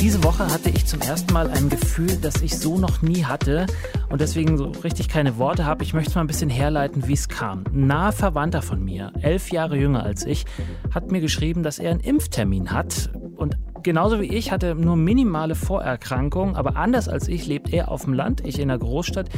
Diese 0.00 0.22
Woche 0.22 0.46
hatte 0.46 0.70
ich 0.70 0.86
zum 0.86 1.00
ersten 1.00 1.32
Mal 1.32 1.50
ein 1.50 1.68
Gefühl, 1.68 2.16
das 2.22 2.40
ich 2.40 2.56
so 2.56 2.78
noch 2.78 3.02
nie 3.02 3.24
hatte 3.24 3.66
und 4.08 4.20
deswegen 4.20 4.56
so 4.56 4.66
richtig 4.66 5.08
keine 5.08 5.38
Worte 5.38 5.64
habe. 5.64 5.82
Ich 5.82 5.92
möchte 5.92 6.14
mal 6.14 6.20
ein 6.20 6.28
bisschen 6.28 6.50
herleiten, 6.50 7.08
wie 7.08 7.14
es 7.14 7.28
kam. 7.28 7.64
Ein 7.72 7.88
naher 7.88 8.12
Verwandter 8.12 8.62
von 8.62 8.82
mir, 8.82 9.12
elf 9.22 9.50
Jahre 9.50 9.76
jünger 9.76 10.04
als 10.04 10.24
ich, 10.24 10.46
hat 10.92 11.10
mir 11.10 11.20
geschrieben, 11.20 11.64
dass 11.64 11.80
er 11.80 11.90
einen 11.90 12.00
Impftermin 12.00 12.70
hat 12.70 13.10
und 13.36 13.56
genauso 13.82 14.20
wie 14.20 14.26
ich 14.26 14.52
hatte 14.52 14.74
nur 14.74 14.96
minimale 14.96 15.54
Vorerkrankungen, 15.54 16.56
aber 16.56 16.76
anders 16.76 17.08
als 17.08 17.28
ich 17.28 17.46
lebt 17.46 17.72
er 17.72 17.90
auf 17.90 18.04
dem 18.04 18.12
Land, 18.12 18.44
ich 18.44 18.58
in 18.58 18.68
der 18.68 18.78
Großstadt. 18.78 19.28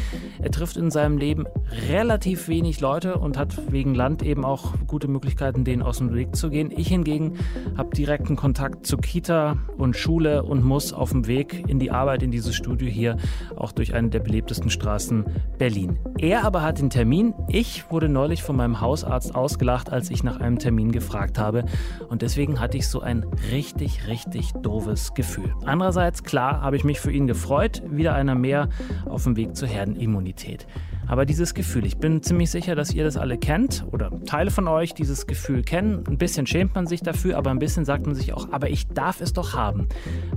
Er 0.41 0.51
trifft 0.51 0.77
in 0.77 0.91
seinem 0.91 1.19
Leben 1.19 1.47
relativ 1.89 2.49
wenig 2.49 2.81
Leute 2.81 3.17
und 3.17 3.37
hat 3.37 3.73
wegen 3.73 3.95
Land 3.95 4.23
eben 4.23 4.45
auch 4.45 4.75
gute 4.87 5.09
Möglichkeiten, 5.09 5.65
denen 5.65 5.83
aus 5.83 5.99
dem 5.99 6.15
Weg 6.15 6.35
zu 6.35 6.51
gehen. 6.51 6.73
Ich 6.75 6.89
hingegen 6.89 7.35
habe 7.77 7.95
direkten 7.95 8.37
Kontakt 8.37 8.87
zu 8.87 8.97
Kita 8.97 9.57
und 9.77 9.97
Schule 9.97 10.43
und 10.43 10.65
muss 10.65 10.93
auf 10.93 11.11
dem 11.11 11.27
Weg 11.27 11.65
in 11.69 11.79
die 11.79 11.91
Arbeit 11.91 12.23
in 12.23 12.31
dieses 12.31 12.55
Studio 12.55 12.89
hier 12.89 13.17
auch 13.57 13.73
durch 13.73 13.95
eine 13.95 14.11
der 14.11 14.21
belebtesten 14.21 14.71
Straßen 14.71 15.25
Berlin. 15.59 15.99
Er 16.19 16.45
aber 16.45 16.63
hat 16.63 16.79
den 16.79 16.91
Termin. 16.91 17.35
Ich 17.49 17.91
wurde 17.91 18.09
neulich 18.09 18.43
von 18.43 18.57
meinem 18.57 18.81
Hausarzt 18.81 19.35
ausgelacht, 19.35 19.91
als 19.91 20.11
ich 20.11 20.23
nach 20.23 20.41
einem 20.41 20.59
Termin 20.59 20.93
gefragt 20.93 21.39
habe 21.39 21.65
und 22.09 22.23
deswegen 22.23 22.61
hatte 22.61 22.77
ich 22.77 22.89
so 22.89 23.01
ein 23.01 23.25
richtig, 23.53 24.07
richtig 24.07 24.30
richtig 24.35 24.53
doofes 24.63 25.15
Gefühl. 25.15 25.53
Andererseits, 25.65 26.23
klar, 26.23 26.61
habe 26.61 26.77
ich 26.77 26.85
mich 26.85 27.01
für 27.01 27.11
ihn 27.11 27.27
gefreut, 27.27 27.83
wieder 27.91 28.15
einer 28.15 28.35
mehr 28.35 28.69
auf 29.07 29.25
dem 29.25 29.37
Weg 29.37 29.57
zur 29.57 29.69
Herdenimmunität. 29.69 30.67
Aber 31.09 31.27
dieses 31.27 31.55
Gefühl, 31.55 31.85
ich 31.85 31.97
bin 31.97 32.23
ziemlich 32.23 32.51
sicher, 32.51 32.77
dass 32.77 32.95
ihr 32.95 33.03
das 33.03 33.17
alle 33.17 33.39
kennt 33.39 33.85
oder 33.91 34.11
Teile 34.27 34.53
von 34.53 34.69
euch 34.69 34.95
dieses 34.95 35.27
Gefühl 35.27 35.63
kennen. 35.63 36.05
Ein 36.07 36.19
bisschen 36.19 36.47
schämt 36.47 36.75
man 36.77 36.87
sich 36.87 37.03
dafür, 37.03 37.37
aber 37.37 37.51
ein 37.51 37.59
bisschen 37.59 37.85
sagt 37.85 38.07
man 38.07 38.15
sich 38.15 38.33
auch, 38.33 38.53
aber 38.53 38.71
ich 38.71 38.87
darf 38.89 39.21
es 39.21 39.33
doch 39.33 39.55
haben. 39.55 39.89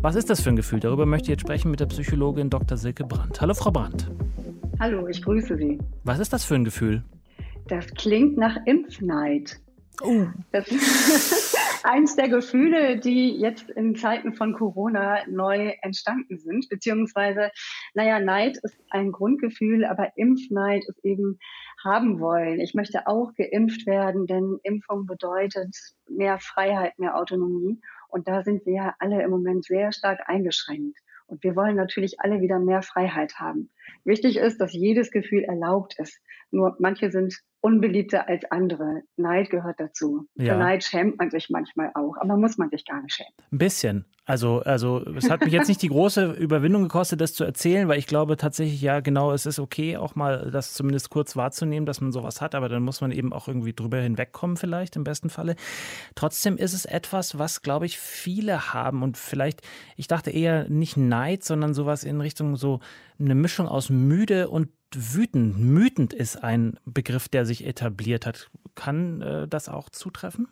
Was 0.01 0.15
ist 0.15 0.29
das 0.29 0.41
für 0.41 0.49
ein 0.49 0.55
Gefühl? 0.55 0.79
Darüber 0.79 1.05
möchte 1.05 1.25
ich 1.25 1.29
jetzt 1.29 1.41
sprechen 1.41 1.69
mit 1.69 1.79
der 1.79 1.85
Psychologin 1.85 2.49
Dr. 2.49 2.77
Silke 2.77 3.03
Brandt. 3.03 3.39
Hallo, 3.41 3.53
Frau 3.53 3.69
Brandt. 3.69 4.09
Hallo, 4.79 5.07
ich 5.07 5.21
grüße 5.21 5.55
Sie. 5.55 5.77
Was 6.03 6.17
ist 6.17 6.33
das 6.33 6.43
für 6.43 6.55
ein 6.55 6.63
Gefühl? 6.63 7.03
Das 7.67 7.85
klingt 7.93 8.37
nach 8.37 8.57
Impfneid. 8.65 9.59
Oh. 10.01 10.25
Das 10.51 10.65
eins 11.85 12.15
der 12.15 12.29
Gefühle, 12.29 12.97
die 12.99 13.37
jetzt 13.37 13.69
in 13.69 13.95
Zeiten 13.95 14.33
von 14.33 14.53
Corona 14.53 15.19
neu 15.27 15.73
entstanden 15.81 16.37
sind, 16.37 16.67
beziehungsweise, 16.69 17.51
naja, 17.93 18.19
Neid 18.19 18.57
ist 18.63 18.77
ein 18.89 19.11
Grundgefühl, 19.11 19.85
aber 19.85 20.11
Impfneid 20.15 20.83
ist 20.87 21.03
eben 21.03 21.39
haben 21.83 22.19
wollen. 22.19 22.59
Ich 22.59 22.73
möchte 22.73 23.07
auch 23.07 23.33
geimpft 23.35 23.85
werden, 23.85 24.25
denn 24.25 24.59
Impfung 24.63 25.05
bedeutet 25.05 25.75
mehr 26.07 26.39
Freiheit, 26.39 26.97
mehr 26.97 27.17
Autonomie. 27.17 27.79
Und 28.09 28.27
da 28.27 28.43
sind 28.43 28.65
wir 28.65 28.73
ja 28.73 28.95
alle 28.99 29.21
im 29.23 29.31
Moment 29.31 29.65
sehr 29.65 29.91
stark 29.91 30.19
eingeschränkt. 30.27 30.97
Und 31.27 31.43
wir 31.43 31.55
wollen 31.55 31.75
natürlich 31.75 32.19
alle 32.19 32.41
wieder 32.41 32.59
mehr 32.59 32.81
Freiheit 32.81 33.39
haben. 33.39 33.71
Wichtig 34.03 34.37
ist, 34.37 34.59
dass 34.59 34.73
jedes 34.73 35.09
Gefühl 35.09 35.43
erlaubt 35.43 35.95
ist. 35.97 36.19
Nur 36.53 36.75
manche 36.79 37.11
sind 37.11 37.35
unbeliebter 37.61 38.27
als 38.27 38.43
andere. 38.51 39.01
Neid 39.15 39.49
gehört 39.49 39.79
dazu. 39.79 40.27
Ja. 40.35 40.53
Für 40.53 40.59
Neid 40.59 40.83
schämt 40.83 41.17
man 41.17 41.31
sich 41.31 41.49
manchmal 41.49 41.91
auch, 41.95 42.15
aber 42.19 42.37
muss 42.37 42.57
man 42.57 42.69
sich 42.69 42.85
gar 42.85 43.01
nicht 43.01 43.15
schämen. 43.15 43.33
Ein 43.51 43.57
bisschen. 43.57 44.05
Also, 44.25 44.61
also 44.61 45.03
es 45.17 45.29
hat 45.29 45.43
mich 45.43 45.51
jetzt 45.51 45.67
nicht 45.67 45.81
die 45.81 45.89
große 45.89 46.31
Überwindung 46.31 46.83
gekostet, 46.83 47.19
das 47.19 47.33
zu 47.33 47.43
erzählen, 47.43 47.89
weil 47.89 47.99
ich 47.99 48.07
glaube 48.07 48.37
tatsächlich, 48.37 48.81
ja, 48.81 49.01
genau, 49.01 49.33
es 49.33 49.45
ist 49.45 49.59
okay, 49.59 49.97
auch 49.97 50.15
mal 50.15 50.49
das 50.49 50.73
zumindest 50.73 51.09
kurz 51.09 51.35
wahrzunehmen, 51.35 51.85
dass 51.85 51.99
man 51.99 52.13
sowas 52.13 52.39
hat, 52.39 52.55
aber 52.55 52.69
dann 52.69 52.83
muss 52.83 53.01
man 53.01 53.11
eben 53.11 53.33
auch 53.33 53.49
irgendwie 53.49 53.73
drüber 53.73 53.97
hinwegkommen, 53.97 54.55
vielleicht 54.55 54.95
im 54.95 55.03
besten 55.03 55.29
Falle. 55.29 55.55
Trotzdem 56.15 56.55
ist 56.55 56.73
es 56.73 56.85
etwas, 56.85 57.37
was, 57.37 57.63
glaube 57.63 57.85
ich, 57.85 57.97
viele 57.97 58.73
haben 58.73 59.03
und 59.03 59.17
vielleicht, 59.17 59.61
ich 59.97 60.07
dachte 60.07 60.31
eher 60.31 60.69
nicht 60.69 60.95
Neid, 60.95 61.43
sondern 61.43 61.73
sowas 61.73 62.05
in 62.05 62.21
Richtung 62.21 62.55
so 62.55 62.79
eine 63.19 63.35
Mischung 63.35 63.67
aus 63.67 63.89
müde 63.89 64.49
und 64.49 64.69
wütend. 64.97 65.59
Mütend 65.59 66.13
ist 66.13 66.43
ein 66.43 66.79
Begriff, 66.85 67.29
der 67.29 67.45
sich 67.45 67.65
etabliert 67.65 68.25
hat. 68.25 68.49
Kann 68.75 69.21
äh, 69.21 69.47
das 69.47 69.69
auch 69.69 69.89
zutreffen? 69.89 70.47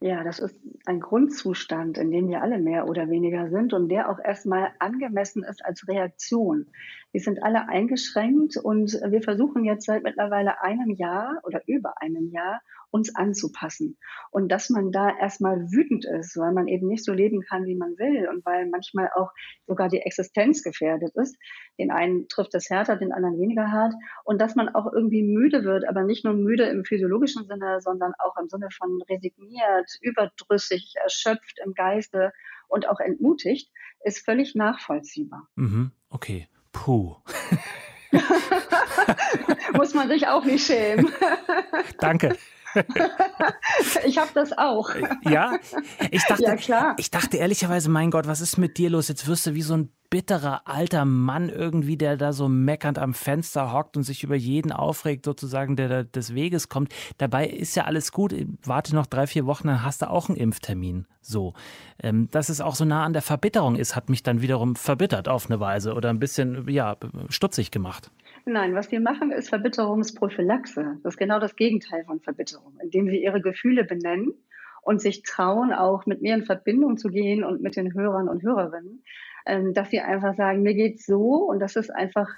Ja, 0.00 0.24
das 0.24 0.40
ist 0.40 0.56
ein 0.84 1.00
Grundzustand, 1.00 1.96
in 1.96 2.10
dem 2.10 2.28
wir 2.28 2.42
alle 2.42 2.58
mehr 2.58 2.88
oder 2.88 3.08
weniger 3.08 3.48
sind 3.50 3.72
und 3.72 3.88
der 3.88 4.10
auch 4.10 4.18
erstmal 4.18 4.72
angemessen 4.80 5.44
ist 5.44 5.64
als 5.64 5.86
Reaktion. 5.86 6.66
Wir 7.12 7.20
sind 7.20 7.42
alle 7.42 7.68
eingeschränkt 7.68 8.56
und 8.56 8.92
wir 8.92 9.22
versuchen 9.22 9.64
jetzt 9.64 9.86
seit 9.86 10.02
mittlerweile 10.02 10.62
einem 10.62 10.90
Jahr 10.90 11.40
oder 11.44 11.62
über 11.66 11.94
einem 12.00 12.30
Jahr 12.30 12.60
uns 12.92 13.14
anzupassen. 13.14 13.98
Und 14.30 14.48
dass 14.50 14.70
man 14.70 14.92
da 14.92 15.10
erstmal 15.18 15.70
wütend 15.72 16.04
ist, 16.04 16.36
weil 16.36 16.52
man 16.52 16.68
eben 16.68 16.86
nicht 16.86 17.04
so 17.04 17.12
leben 17.12 17.40
kann, 17.40 17.64
wie 17.64 17.74
man 17.74 17.98
will 17.98 18.28
und 18.28 18.44
weil 18.44 18.66
manchmal 18.68 19.10
auch 19.14 19.30
sogar 19.66 19.88
die 19.88 20.00
Existenz 20.00 20.62
gefährdet 20.62 21.12
ist. 21.16 21.36
Den 21.78 21.90
einen 21.90 22.28
trifft 22.28 22.54
es 22.54 22.68
härter, 22.70 22.96
den 22.96 23.12
anderen 23.12 23.38
weniger 23.40 23.70
hart. 23.70 23.94
Und 24.24 24.40
dass 24.40 24.54
man 24.54 24.68
auch 24.68 24.92
irgendwie 24.92 25.22
müde 25.22 25.64
wird, 25.64 25.88
aber 25.88 26.04
nicht 26.04 26.24
nur 26.24 26.34
müde 26.34 26.64
im 26.64 26.84
physiologischen 26.84 27.46
Sinne, 27.46 27.80
sondern 27.80 28.12
auch 28.18 28.36
im 28.40 28.48
Sinne 28.48 28.68
von 28.70 29.00
resigniert, 29.08 29.90
überdrüssig, 30.00 30.94
erschöpft 31.02 31.60
im 31.64 31.72
Geiste 31.74 32.32
und 32.68 32.88
auch 32.88 33.00
entmutigt, 33.00 33.70
ist 34.04 34.24
völlig 34.24 34.54
nachvollziehbar. 34.54 35.48
Mhm, 35.56 35.92
okay. 36.10 36.48
Puh. 36.72 37.16
Muss 39.74 39.94
man 39.94 40.08
sich 40.08 40.26
auch 40.26 40.44
nicht 40.44 40.66
schämen. 40.66 41.10
Danke. 41.98 42.36
ich 44.04 44.18
habe 44.18 44.30
das 44.34 44.56
auch. 44.56 44.90
Ja, 45.22 45.58
ich 46.10 46.24
dachte, 46.24 46.42
ja, 46.42 46.56
klar. 46.56 46.94
ich 46.98 47.10
dachte 47.10 47.36
ehrlicherweise, 47.36 47.90
mein 47.90 48.10
Gott, 48.10 48.26
was 48.26 48.40
ist 48.40 48.56
mit 48.56 48.78
dir 48.78 48.90
los? 48.90 49.08
Jetzt 49.08 49.26
wirst 49.26 49.46
du 49.46 49.54
wie 49.54 49.62
so 49.62 49.74
ein 49.74 49.92
bitterer 50.12 50.60
alter 50.66 51.06
Mann 51.06 51.48
irgendwie, 51.48 51.96
der 51.96 52.18
da 52.18 52.34
so 52.34 52.46
meckernd 52.46 52.98
am 52.98 53.14
Fenster 53.14 53.72
hockt 53.72 53.96
und 53.96 54.02
sich 54.02 54.22
über 54.22 54.34
jeden 54.34 54.70
aufregt, 54.70 55.24
sozusagen, 55.24 55.74
der 55.74 55.88
da 55.88 56.02
des 56.02 56.34
Weges 56.34 56.68
kommt. 56.68 56.94
Dabei 57.16 57.46
ist 57.46 57.74
ja 57.76 57.84
alles 57.84 58.12
gut. 58.12 58.34
Warte 58.62 58.94
noch 58.94 59.06
drei, 59.06 59.26
vier 59.26 59.46
Wochen, 59.46 59.68
dann 59.68 59.82
hast 59.82 60.02
du 60.02 60.10
auch 60.10 60.28
einen 60.28 60.36
Impftermin. 60.36 61.06
So. 61.22 61.54
Ähm, 61.98 62.28
dass 62.30 62.50
es 62.50 62.60
auch 62.60 62.74
so 62.74 62.84
nah 62.84 63.04
an 63.04 63.14
der 63.14 63.22
Verbitterung 63.22 63.74
ist, 63.74 63.96
hat 63.96 64.10
mich 64.10 64.22
dann 64.22 64.42
wiederum 64.42 64.76
verbittert 64.76 65.28
auf 65.28 65.48
eine 65.48 65.60
Weise 65.60 65.94
oder 65.94 66.10
ein 66.10 66.18
bisschen, 66.18 66.68
ja, 66.68 66.94
stutzig 67.30 67.70
gemacht. 67.70 68.10
Nein, 68.44 68.74
was 68.74 68.92
wir 68.92 69.00
machen, 69.00 69.32
ist 69.32 69.48
Verbitterungsprophylaxe. 69.48 70.98
Das 71.02 71.14
ist 71.14 71.18
genau 71.18 71.38
das 71.38 71.56
Gegenteil 71.56 72.04
von 72.04 72.20
Verbitterung, 72.20 72.74
indem 72.82 73.06
wir 73.06 73.18
ihre 73.18 73.40
Gefühle 73.40 73.84
benennen 73.84 74.34
und 74.82 75.00
sich 75.00 75.22
trauen, 75.22 75.72
auch 75.72 76.04
mit 76.04 76.20
mir 76.20 76.34
in 76.34 76.44
Verbindung 76.44 76.98
zu 76.98 77.08
gehen 77.08 77.44
und 77.44 77.62
mit 77.62 77.76
den 77.76 77.94
Hörern 77.94 78.28
und 78.28 78.42
Hörerinnen, 78.42 79.02
dass 79.44 79.90
sie 79.90 80.00
einfach 80.00 80.34
sagen, 80.36 80.62
mir 80.62 80.74
geht's 80.74 81.06
so 81.06 81.48
und 81.48 81.60
das 81.60 81.76
ist 81.76 81.90
einfach 81.90 82.28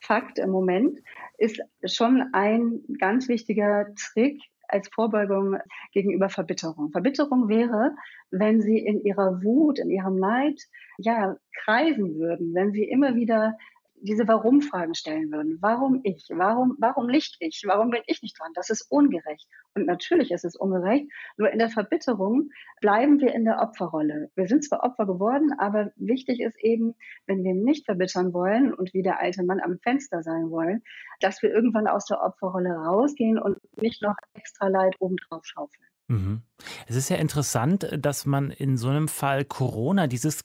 Fakt 0.00 0.38
im 0.38 0.50
Moment, 0.50 1.00
ist 1.38 1.60
schon 1.84 2.30
ein 2.32 2.80
ganz 2.98 3.28
wichtiger 3.28 3.86
Trick 3.94 4.40
als 4.68 4.88
Vorbeugung 4.88 5.58
gegenüber 5.92 6.28
Verbitterung. 6.28 6.90
Verbitterung 6.90 7.48
wäre, 7.48 7.94
wenn 8.30 8.60
sie 8.60 8.78
in 8.78 9.02
ihrer 9.02 9.42
Wut, 9.42 9.78
in 9.78 9.90
ihrem 9.90 10.18
Leid, 10.18 10.60
ja, 10.98 11.36
kreisen 11.64 12.16
würden, 12.16 12.54
wenn 12.54 12.72
sie 12.72 12.84
immer 12.84 13.14
wieder 13.14 13.56
diese 14.04 14.28
Warum-Fragen 14.28 14.94
stellen 14.94 15.32
würden. 15.32 15.58
Warum 15.60 16.00
ich? 16.04 16.28
Warum, 16.30 16.76
warum 16.78 17.06
nicht 17.06 17.36
ich? 17.40 17.62
Warum 17.66 17.90
bin 17.90 18.02
ich 18.06 18.22
nicht 18.22 18.38
dran? 18.38 18.52
Das 18.54 18.68
ist 18.68 18.86
ungerecht. 18.90 19.48
Und 19.74 19.86
natürlich 19.86 20.30
ist 20.30 20.44
es 20.44 20.56
ungerecht. 20.56 21.10
Nur 21.38 21.50
in 21.50 21.58
der 21.58 21.70
Verbitterung 21.70 22.50
bleiben 22.80 23.20
wir 23.20 23.34
in 23.34 23.44
der 23.44 23.60
Opferrolle. 23.60 24.30
Wir 24.34 24.46
sind 24.46 24.64
zwar 24.64 24.84
Opfer 24.84 25.06
geworden, 25.06 25.52
aber 25.58 25.90
wichtig 25.96 26.40
ist 26.40 26.62
eben, 26.62 26.94
wenn 27.26 27.42
wir 27.42 27.54
nicht 27.54 27.86
verbittern 27.86 28.34
wollen 28.34 28.74
und 28.74 28.92
wie 28.92 29.02
der 29.02 29.20
alte 29.20 29.42
Mann 29.42 29.60
am 29.60 29.78
Fenster 29.78 30.22
sein 30.22 30.50
wollen, 30.50 30.82
dass 31.20 31.42
wir 31.42 31.50
irgendwann 31.50 31.86
aus 31.86 32.04
der 32.04 32.22
Opferrolle 32.22 32.74
rausgehen 32.74 33.38
und 33.38 33.58
nicht 33.80 34.02
noch 34.02 34.16
extra 34.34 34.68
Leid 34.68 34.96
obendrauf 35.00 35.44
schaufeln. 35.46 35.93
Mhm. 36.08 36.42
Es 36.86 36.96
ist 36.96 37.08
ja 37.08 37.16
interessant, 37.16 37.88
dass 37.98 38.26
man 38.26 38.50
in 38.50 38.76
so 38.76 38.88
einem 38.88 39.08
Fall 39.08 39.44
Corona, 39.44 40.06
dieses 40.06 40.44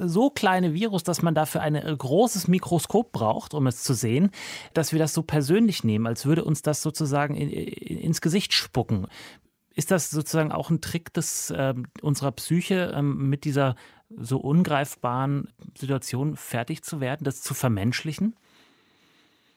so 0.00 0.30
kleine 0.30 0.72
Virus, 0.72 1.02
dass 1.02 1.20
man 1.20 1.34
dafür 1.34 1.60
ein 1.60 1.74
äh, 1.74 1.94
großes 1.96 2.48
Mikroskop 2.48 3.12
braucht, 3.12 3.52
um 3.52 3.66
es 3.66 3.82
zu 3.82 3.92
sehen, 3.92 4.30
dass 4.72 4.92
wir 4.92 4.98
das 4.98 5.12
so 5.12 5.22
persönlich 5.22 5.84
nehmen, 5.84 6.06
als 6.06 6.24
würde 6.24 6.44
uns 6.44 6.62
das 6.62 6.82
sozusagen 6.82 7.34
in, 7.34 7.50
in, 7.50 7.98
ins 7.98 8.20
Gesicht 8.22 8.54
spucken. 8.54 9.06
Ist 9.74 9.90
das 9.90 10.10
sozusagen 10.10 10.52
auch 10.52 10.70
ein 10.70 10.80
Trick 10.80 11.12
des, 11.12 11.50
äh, 11.50 11.74
unserer 12.00 12.32
Psyche, 12.32 12.92
ähm, 12.94 13.28
mit 13.28 13.44
dieser 13.44 13.74
so 14.16 14.38
ungreifbaren 14.38 15.48
Situation 15.76 16.36
fertig 16.36 16.82
zu 16.82 17.00
werden, 17.00 17.24
das 17.24 17.42
zu 17.42 17.52
vermenschlichen? 17.52 18.36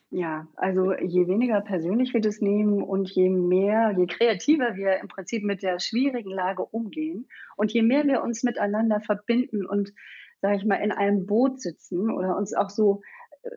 Ja, 0.10 0.48
also 0.56 0.94
je 0.94 1.28
weniger 1.28 1.60
persönlich 1.60 2.14
wir 2.14 2.22
das 2.22 2.40
nehmen 2.40 2.82
und 2.82 3.10
je 3.10 3.30
mehr, 3.30 3.94
je 3.98 4.06
kreativer 4.08 4.76
wir 4.76 4.98
im 5.02 5.10
Prinzip 5.10 5.44
mit 5.44 5.62
der 5.62 5.80
schwierigen 5.80 6.32
Lage 6.32 6.64
umgehen 6.64 7.28
und 7.58 7.74
je 7.74 7.82
mehr 7.82 8.06
wir 8.06 8.24
uns 8.24 8.44
miteinander 8.44 9.02
verbinden 9.02 9.66
und, 9.66 9.94
sage 10.42 10.56
ich 10.56 10.66
mal, 10.66 10.76
in 10.76 10.94
einem 10.94 11.26
Boot 11.26 11.60
sitzen 11.60 12.10
oder 12.10 12.38
uns 12.38 12.54
auch 12.54 12.70
so 12.70 13.02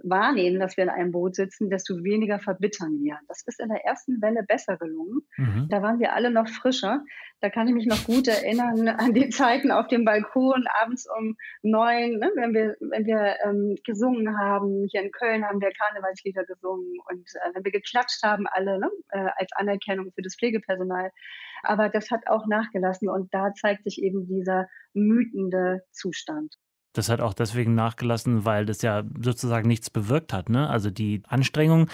wahrnehmen, 0.02 0.60
dass 0.60 0.76
wir 0.76 0.84
in 0.84 0.90
einem 0.90 1.12
Boot 1.12 1.34
sitzen, 1.34 1.70
desto 1.70 2.02
weniger 2.02 2.38
verbittern 2.38 3.00
wir. 3.00 3.18
Das 3.28 3.42
ist 3.46 3.60
in 3.60 3.68
der 3.68 3.84
ersten 3.84 4.20
Welle 4.22 4.42
besser 4.42 4.76
gelungen. 4.76 5.22
Mhm. 5.36 5.68
Da 5.68 5.82
waren 5.82 5.98
wir 5.98 6.14
alle 6.14 6.30
noch 6.30 6.48
frischer. 6.48 7.04
Da 7.40 7.50
kann 7.50 7.68
ich 7.68 7.74
mich 7.74 7.86
noch 7.86 8.04
gut 8.04 8.28
erinnern 8.28 8.88
an 8.88 9.14
die 9.14 9.30
Zeiten 9.30 9.70
auf 9.70 9.88
dem 9.88 10.04
Balkon 10.04 10.66
abends 10.82 11.06
um 11.18 11.36
neun, 11.62 12.18
ne, 12.18 12.30
wenn 12.34 12.54
wir, 12.54 12.76
wenn 12.80 13.06
wir 13.06 13.36
ähm, 13.44 13.76
gesungen 13.84 14.38
haben. 14.38 14.86
Hier 14.90 15.02
in 15.02 15.12
Köln 15.12 15.44
haben 15.44 15.60
wir 15.60 15.70
Karnevalslieder 15.72 16.44
gesungen 16.44 16.98
und 17.10 17.28
äh, 17.34 17.54
wenn 17.54 17.64
wir 17.64 17.72
geklatscht 17.72 18.22
haben 18.22 18.46
alle 18.46 18.78
ne, 18.78 18.90
äh, 19.10 19.28
als 19.36 19.52
Anerkennung 19.54 20.12
für 20.12 20.22
das 20.22 20.36
Pflegepersonal. 20.36 21.10
Aber 21.62 21.88
das 21.88 22.10
hat 22.10 22.26
auch 22.26 22.46
nachgelassen 22.46 23.08
und 23.08 23.32
da 23.34 23.52
zeigt 23.54 23.84
sich 23.84 24.02
eben 24.02 24.26
dieser 24.26 24.68
mütende 24.94 25.82
Zustand. 25.92 26.56
Das 26.92 27.08
hat 27.08 27.20
auch 27.20 27.34
deswegen 27.34 27.74
nachgelassen, 27.74 28.44
weil 28.44 28.66
das 28.66 28.82
ja 28.82 29.04
sozusagen 29.22 29.68
nichts 29.68 29.90
bewirkt 29.90 30.32
hat. 30.32 30.48
Ne? 30.48 30.68
Also 30.68 30.90
die 30.90 31.22
Anstrengung, 31.28 31.88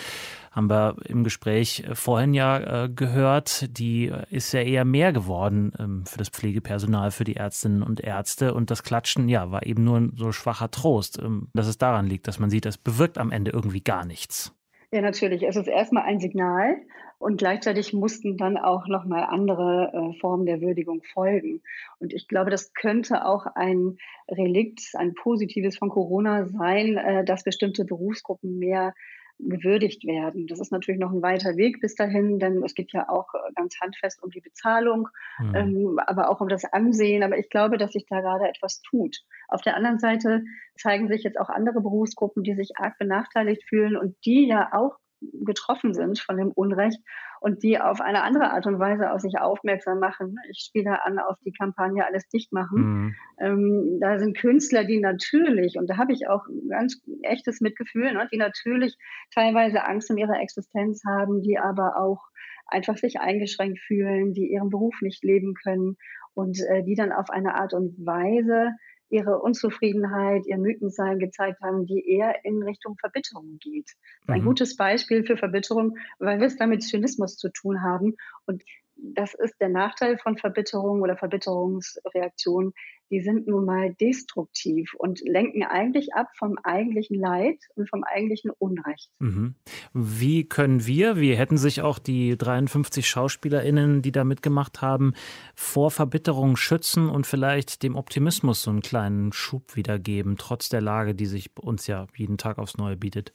haben 0.57 0.71
wir 0.71 0.97
im 1.05 1.23
Gespräch 1.23 1.85
äh, 1.87 1.95
vorhin 1.95 2.33
ja 2.33 2.85
äh, 2.85 2.89
gehört, 2.89 3.79
die 3.79 4.11
ist 4.31 4.53
ja 4.53 4.63
eher 4.63 4.87
mehr 4.87 5.13
geworden 5.13 5.73
ähm, 5.79 6.07
für 6.07 6.17
das 6.17 6.31
Pflegepersonal, 6.31 7.11
für 7.11 7.25
die 7.25 7.37
Ärztinnen 7.37 7.83
und 7.83 8.01
Ärzte. 8.01 8.55
Und 8.55 8.71
das 8.71 8.83
Klatschen, 8.83 9.29
ja, 9.29 9.51
war 9.51 9.67
eben 9.67 9.85
nur 9.85 9.99
ein 9.99 10.13
so 10.17 10.33
schwacher 10.33 10.71
Trost, 10.71 11.19
ähm, 11.19 11.49
dass 11.53 11.67
es 11.67 11.77
daran 11.77 12.07
liegt, 12.07 12.27
dass 12.27 12.39
man 12.39 12.49
sieht, 12.49 12.65
das 12.65 12.79
bewirkt 12.79 13.19
am 13.19 13.31
Ende 13.31 13.51
irgendwie 13.51 13.83
gar 13.83 14.07
nichts. 14.07 14.56
Ja, 14.93 15.01
natürlich. 15.01 15.43
Es 15.43 15.57
ist 15.57 15.67
erstmal 15.67 16.05
ein 16.05 16.21
Signal 16.21 16.77
und 17.19 17.39
gleichzeitig 17.39 17.93
mussten 17.93 18.37
dann 18.37 18.57
auch 18.57 18.87
nochmal 18.87 19.25
andere 19.25 19.91
äh, 19.93 20.21
Formen 20.21 20.47
der 20.47 20.61
Würdigung 20.61 21.03
folgen. 21.13 21.63
Und 21.99 22.13
ich 22.13 22.29
glaube, 22.29 22.51
das 22.51 22.73
könnte 22.73 23.25
auch 23.25 23.47
ein 23.55 23.99
Relikt, 24.29 24.91
ein 24.95 25.15
positives 25.15 25.79
von 25.79 25.89
Corona 25.89 26.47
sein, 26.47 26.97
äh, 26.97 27.25
dass 27.25 27.43
bestimmte 27.43 27.85
Berufsgruppen 27.85 28.59
mehr 28.59 28.95
gewürdigt 29.39 30.05
werden. 30.07 30.47
Das 30.47 30.61
ist 30.61 30.73
natürlich 30.73 31.01
noch 31.01 31.13
ein 31.13 31.23
weiter 31.23 31.57
Weg 31.57 31.81
bis 31.81 31.95
dahin, 31.95 32.39
denn 32.39 32.63
es 32.65 32.75
geht 32.75 32.93
ja 32.93 33.09
auch 33.09 33.27
äh, 33.35 33.53
ganz 33.55 33.79
handfest 33.81 34.23
um 34.23 34.31
die 34.31 34.41
Bezahlung, 34.41 35.09
mhm. 35.39 35.55
ähm, 35.55 36.01
aber 36.07 36.31
auch 36.31 36.41
um 36.41 36.49
das 36.49 36.65
Ansehen. 36.65 37.23
Aber 37.23 37.39
ich 37.39 37.51
glaube, 37.51 37.77
dass 37.77 37.93
sich 37.93 38.07
da 38.09 38.21
gerade 38.21 38.49
etwas 38.49 38.81
tut. 38.83 39.17
Auf 39.49 39.61
der 39.61 39.77
anderen 39.77 39.99
Seite 39.99 40.43
zeigen 40.77 41.09
sich 41.09 41.23
jetzt 41.23 41.39
auch 41.39 41.49
andere 41.49 41.81
Berufsgruppen, 41.81 42.43
die 42.43 42.55
sich 42.55 42.73
arg 42.77 42.99
benachteiligt 42.99 43.63
fühlen 43.69 43.97
und 43.97 44.17
die 44.25 44.47
ja 44.47 44.71
auch 44.73 44.97
getroffen 45.21 45.95
sind 45.95 46.19
von 46.19 46.37
dem 46.37 46.53
Unrecht 46.53 47.01
und 47.47 47.63
die 47.63 47.79
auf 47.79 48.01
eine 48.01 48.25
andere 48.25 48.51
Art 48.51 48.67
und 48.67 48.81
Weise 48.81 49.13
auf 49.13 49.21
sich 49.21 49.39
aufmerksam 49.39 50.01
machen. 50.01 50.35
Ich 50.51 50.65
spiele 50.67 51.05
an 51.05 51.21
auf 51.21 51.37
die 51.45 51.53
Kampagne 51.53 52.05
Alles 52.05 52.27
dicht 52.27 52.53
machen. 52.53 52.81
Mhm. 52.81 53.15
Ähm, 53.39 53.99
da 54.01 54.19
sind 54.19 54.37
Künstler, 54.37 54.83
die 54.83 54.99
natürlich, 54.99 55.79
und 55.79 55.89
da 55.89 55.97
habe 55.97 56.13
ich 56.13 56.27
auch 56.27 56.45
ganz 56.69 57.01
echtes 57.23 57.61
Mitgefühl, 57.61 58.15
ne, 58.15 58.27
die 58.33 58.37
natürlich 58.37 58.99
teilweise 59.33 59.85
Angst 59.85 60.11
um 60.11 60.17
ihre 60.17 60.35
Existenz 60.35 61.05
haben, 61.07 61.41
die 61.41 61.57
aber 61.57 61.97
auch 62.01 62.19
einfach 62.67 62.97
sich 62.97 63.21
eingeschränkt 63.21 63.79
fühlen, 63.79 64.33
die 64.33 64.51
ihren 64.51 64.71
Beruf 64.71 65.01
nicht 65.01 65.23
leben 65.23 65.55
können 65.55 65.99
und 66.35 66.59
äh, 66.69 66.83
die 66.83 66.97
dann 66.97 67.13
auf 67.13 67.31
eine 67.31 67.55
Art 67.55 67.75
und 67.75 67.95
Weise 68.05 68.73
ihre 69.09 69.39
Unzufriedenheit, 69.39 70.47
ihr 70.47 70.59
Mütensein 70.59 71.19
gezeigt 71.19 71.61
haben, 71.63 71.87
die 71.87 72.09
eher 72.09 72.45
in 72.45 72.63
Richtung 72.63 72.97
Verbitterung 72.99 73.59
geht. 73.61 73.93
Ein 74.27 74.41
mhm. 74.41 74.47
gutes 74.47 74.77
Beispiel 74.77 75.25
für 75.25 75.37
Verbitterung, 75.37 75.97
weil 76.19 76.41
wir 76.41 76.47
es 76.47 76.57
da 76.57 76.67
mit 76.67 76.83
Zynismus 76.83 77.37
zu 77.37 77.51
tun 77.51 77.83
haben. 77.83 78.17
Und 78.47 78.63
das 78.97 79.35
ist 79.35 79.55
der 79.61 79.69
Nachteil 79.69 80.19
von 80.19 80.37
Verbitterung 80.37 81.03
oder 81.03 81.17
Verbitterungsreaktionen. 81.17 82.73
Die 83.11 83.21
sind 83.21 83.47
nun 83.47 83.65
mal 83.65 83.95
destruktiv 83.95 84.93
und 84.99 85.21
lenken 85.21 85.63
eigentlich 85.63 86.15
ab 86.15 86.27
vom 86.37 86.59
eigentlichen 86.65 87.17
Leid 87.17 87.59
und 87.77 87.89
vom 87.89 88.03
eigentlichen 88.03 88.51
Unrecht. 88.51 89.11
Mhm. 89.21 89.55
Wie 89.93 90.49
können 90.49 90.87
wir, 90.87 91.17
wie 91.17 91.37
hätten 91.37 91.57
sich 91.57 91.83
auch 91.83 92.01
die 92.01 92.37
53 92.37 93.09
SchauspielerInnen, 93.09 94.03
die 94.03 94.11
da 94.11 94.25
mitgemacht 94.25 94.83
haben, 94.83 95.15
vor 95.55 95.93
Verbitterung 95.93 96.57
schützen 96.57 97.09
und 97.09 97.29
vielleicht 97.29 97.85
dem 97.85 97.95
Optimismus 97.95 98.63
so 98.63 98.71
einen 98.71 98.83
kleinen 98.83 99.33
Schub 99.33 99.77
wiedergeben, 99.77 100.37
trotz 100.37 100.69
der 100.69 100.81
Lage, 100.81 101.15
die 101.15 101.27
sich 101.27 101.51
uns 101.61 101.87
ja 101.87 102.09
jeden 102.17 102.39
Tag 102.39 102.59
aufs 102.59 102.77
Neue 102.77 102.97
bietet? 102.97 103.33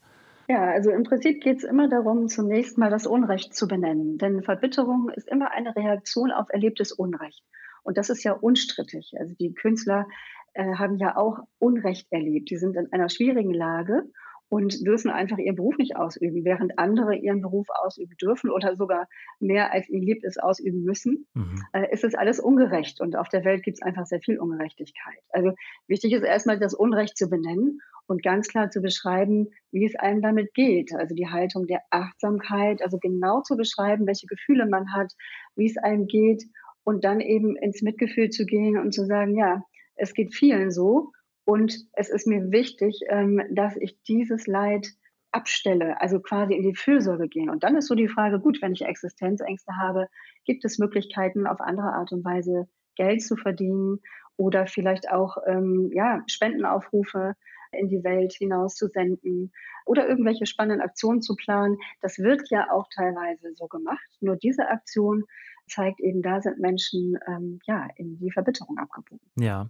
Ja, 0.51 0.65
also 0.65 0.91
im 0.91 1.03
Prinzip 1.03 1.41
geht 1.41 1.59
es 1.59 1.63
immer 1.63 1.87
darum, 1.87 2.27
zunächst 2.27 2.77
mal 2.77 2.89
das 2.89 3.07
Unrecht 3.07 3.55
zu 3.55 3.69
benennen. 3.69 4.17
Denn 4.17 4.43
Verbitterung 4.43 5.09
ist 5.15 5.29
immer 5.29 5.51
eine 5.51 5.73
Reaktion 5.77 6.29
auf 6.29 6.47
erlebtes 6.49 6.91
Unrecht. 6.91 7.41
Und 7.83 7.97
das 7.97 8.09
ist 8.09 8.25
ja 8.25 8.33
unstrittig. 8.33 9.13
Also 9.17 9.33
die 9.39 9.53
Künstler 9.53 10.09
äh, 10.53 10.73
haben 10.75 10.97
ja 10.97 11.15
auch 11.15 11.39
Unrecht 11.57 12.11
erlebt. 12.11 12.49
Die 12.49 12.57
sind 12.57 12.75
in 12.75 12.91
einer 12.91 13.07
schwierigen 13.07 13.53
Lage 13.53 14.03
und 14.51 14.85
dürfen 14.85 15.09
einfach 15.09 15.37
ihren 15.37 15.55
Beruf 15.55 15.77
nicht 15.77 15.95
ausüben, 15.95 16.43
während 16.43 16.77
andere 16.77 17.15
ihren 17.15 17.41
Beruf 17.41 17.67
ausüben 17.69 18.17
dürfen 18.21 18.49
oder 18.49 18.75
sogar 18.75 19.07
mehr 19.39 19.71
als 19.71 19.87
ihnen 19.87 20.03
liebt 20.03 20.25
es 20.25 20.37
ausüben 20.37 20.83
müssen, 20.83 21.25
mhm. 21.33 21.63
äh, 21.71 21.89
ist 21.93 22.03
es 22.03 22.15
alles 22.15 22.41
ungerecht. 22.41 22.99
Und 22.99 23.15
auf 23.15 23.29
der 23.29 23.45
Welt 23.45 23.63
gibt 23.63 23.77
es 23.77 23.81
einfach 23.81 24.05
sehr 24.05 24.19
viel 24.19 24.37
Ungerechtigkeit. 24.37 25.19
Also 25.29 25.53
wichtig 25.87 26.11
ist 26.11 26.23
erstmal 26.23 26.59
das 26.59 26.73
Unrecht 26.73 27.17
zu 27.17 27.29
benennen 27.29 27.79
und 28.07 28.23
ganz 28.23 28.49
klar 28.49 28.69
zu 28.69 28.81
beschreiben, 28.81 29.47
wie 29.71 29.85
es 29.85 29.95
einem 29.95 30.21
damit 30.21 30.53
geht. 30.53 30.91
Also 30.93 31.15
die 31.15 31.29
Haltung 31.29 31.65
der 31.65 31.79
Achtsamkeit, 31.89 32.81
also 32.81 32.97
genau 32.99 33.39
zu 33.43 33.55
beschreiben, 33.55 34.05
welche 34.05 34.27
Gefühle 34.27 34.67
man 34.67 34.91
hat, 34.91 35.13
wie 35.55 35.67
es 35.67 35.77
einem 35.77 36.07
geht 36.07 36.43
und 36.83 37.05
dann 37.05 37.21
eben 37.21 37.55
ins 37.55 37.81
Mitgefühl 37.81 38.29
zu 38.31 38.45
gehen 38.45 38.77
und 38.77 38.93
zu 38.93 39.05
sagen, 39.05 39.37
ja, 39.37 39.63
es 39.95 40.13
geht 40.13 40.35
vielen 40.35 40.71
so 40.71 41.13
und 41.51 41.85
es 41.91 42.09
ist 42.09 42.27
mir 42.27 42.49
wichtig, 42.53 43.01
ähm, 43.09 43.41
dass 43.51 43.75
ich 43.75 44.01
dieses 44.03 44.47
Leid 44.47 44.87
abstelle, 45.33 45.99
also 45.99 46.21
quasi 46.21 46.53
in 46.53 46.63
die 46.63 46.75
Fürsorge 46.75 47.27
gehen. 47.27 47.49
Und 47.49 47.63
dann 47.63 47.75
ist 47.75 47.87
so 47.87 47.95
die 47.95 48.07
Frage, 48.07 48.39
gut, 48.39 48.61
wenn 48.61 48.71
ich 48.71 48.85
Existenzängste 48.85 49.73
habe, 49.75 50.07
gibt 50.45 50.63
es 50.63 50.79
Möglichkeiten, 50.79 51.47
auf 51.47 51.59
andere 51.59 51.91
Art 51.91 52.13
und 52.13 52.23
Weise 52.23 52.69
Geld 52.95 53.21
zu 53.21 53.35
verdienen 53.35 53.99
oder 54.37 54.65
vielleicht 54.65 55.11
auch 55.11 55.35
ähm, 55.45 55.91
ja, 55.93 56.23
Spendenaufrufe 56.25 57.35
in 57.73 57.89
die 57.89 58.05
Welt 58.05 58.31
hinaus 58.31 58.75
zu 58.75 58.87
senden 58.87 59.51
oder 59.85 60.07
irgendwelche 60.07 60.45
spannenden 60.45 60.79
Aktionen 60.79 61.21
zu 61.21 61.35
planen. 61.35 61.79
Das 61.99 62.17
wird 62.17 62.49
ja 62.49 62.71
auch 62.71 62.87
teilweise 62.95 63.53
so 63.55 63.67
gemacht. 63.67 64.07
Nur 64.21 64.37
diese 64.37 64.69
Aktion 64.69 65.25
zeigt 65.67 65.99
eben, 65.99 66.21
da 66.21 66.41
sind 66.41 66.59
Menschen 66.59 67.17
ähm, 67.27 67.59
ja 67.65 67.87
in 67.95 68.17
die 68.19 68.31
Verbitterung 68.31 68.77
abgebogen. 68.77 69.19
Ja, 69.39 69.67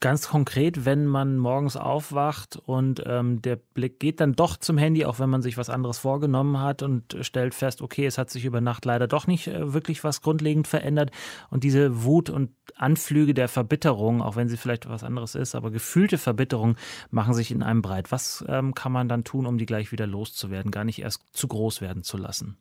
ganz 0.00 0.28
konkret, 0.28 0.84
wenn 0.84 1.06
man 1.06 1.38
morgens 1.38 1.76
aufwacht 1.76 2.56
und 2.56 3.02
ähm, 3.06 3.40
der 3.42 3.56
Blick 3.56 4.00
geht 4.00 4.20
dann 4.20 4.34
doch 4.34 4.56
zum 4.56 4.78
Handy, 4.78 5.04
auch 5.04 5.18
wenn 5.18 5.30
man 5.30 5.42
sich 5.42 5.56
was 5.56 5.70
anderes 5.70 5.98
vorgenommen 5.98 6.60
hat 6.60 6.82
und 6.82 7.16
stellt 7.22 7.54
fest, 7.54 7.82
okay, 7.82 8.06
es 8.06 8.18
hat 8.18 8.30
sich 8.30 8.44
über 8.44 8.60
Nacht 8.60 8.84
leider 8.84 9.06
doch 9.06 9.26
nicht 9.26 9.48
äh, 9.48 9.72
wirklich 9.72 10.04
was 10.04 10.20
grundlegend 10.20 10.68
verändert 10.68 11.10
und 11.50 11.64
diese 11.64 12.04
Wut 12.04 12.30
und 12.30 12.50
Anflüge 12.76 13.34
der 13.34 13.48
Verbitterung, 13.48 14.22
auch 14.22 14.36
wenn 14.36 14.48
sie 14.48 14.56
vielleicht 14.56 14.88
was 14.88 15.04
anderes 15.04 15.34
ist, 15.34 15.54
aber 15.54 15.70
gefühlte 15.70 16.18
Verbitterung 16.18 16.76
machen 17.10 17.34
sich 17.34 17.50
in 17.50 17.62
einem 17.62 17.82
breit. 17.82 18.12
Was 18.12 18.44
ähm, 18.48 18.74
kann 18.74 18.92
man 18.92 19.08
dann 19.08 19.24
tun, 19.24 19.46
um 19.46 19.58
die 19.58 19.66
gleich 19.66 19.92
wieder 19.92 20.06
loszuwerden, 20.06 20.70
gar 20.70 20.84
nicht 20.84 21.00
erst 21.00 21.22
zu 21.32 21.48
groß 21.48 21.80
werden 21.80 22.02
zu 22.02 22.16
lassen? 22.16 22.56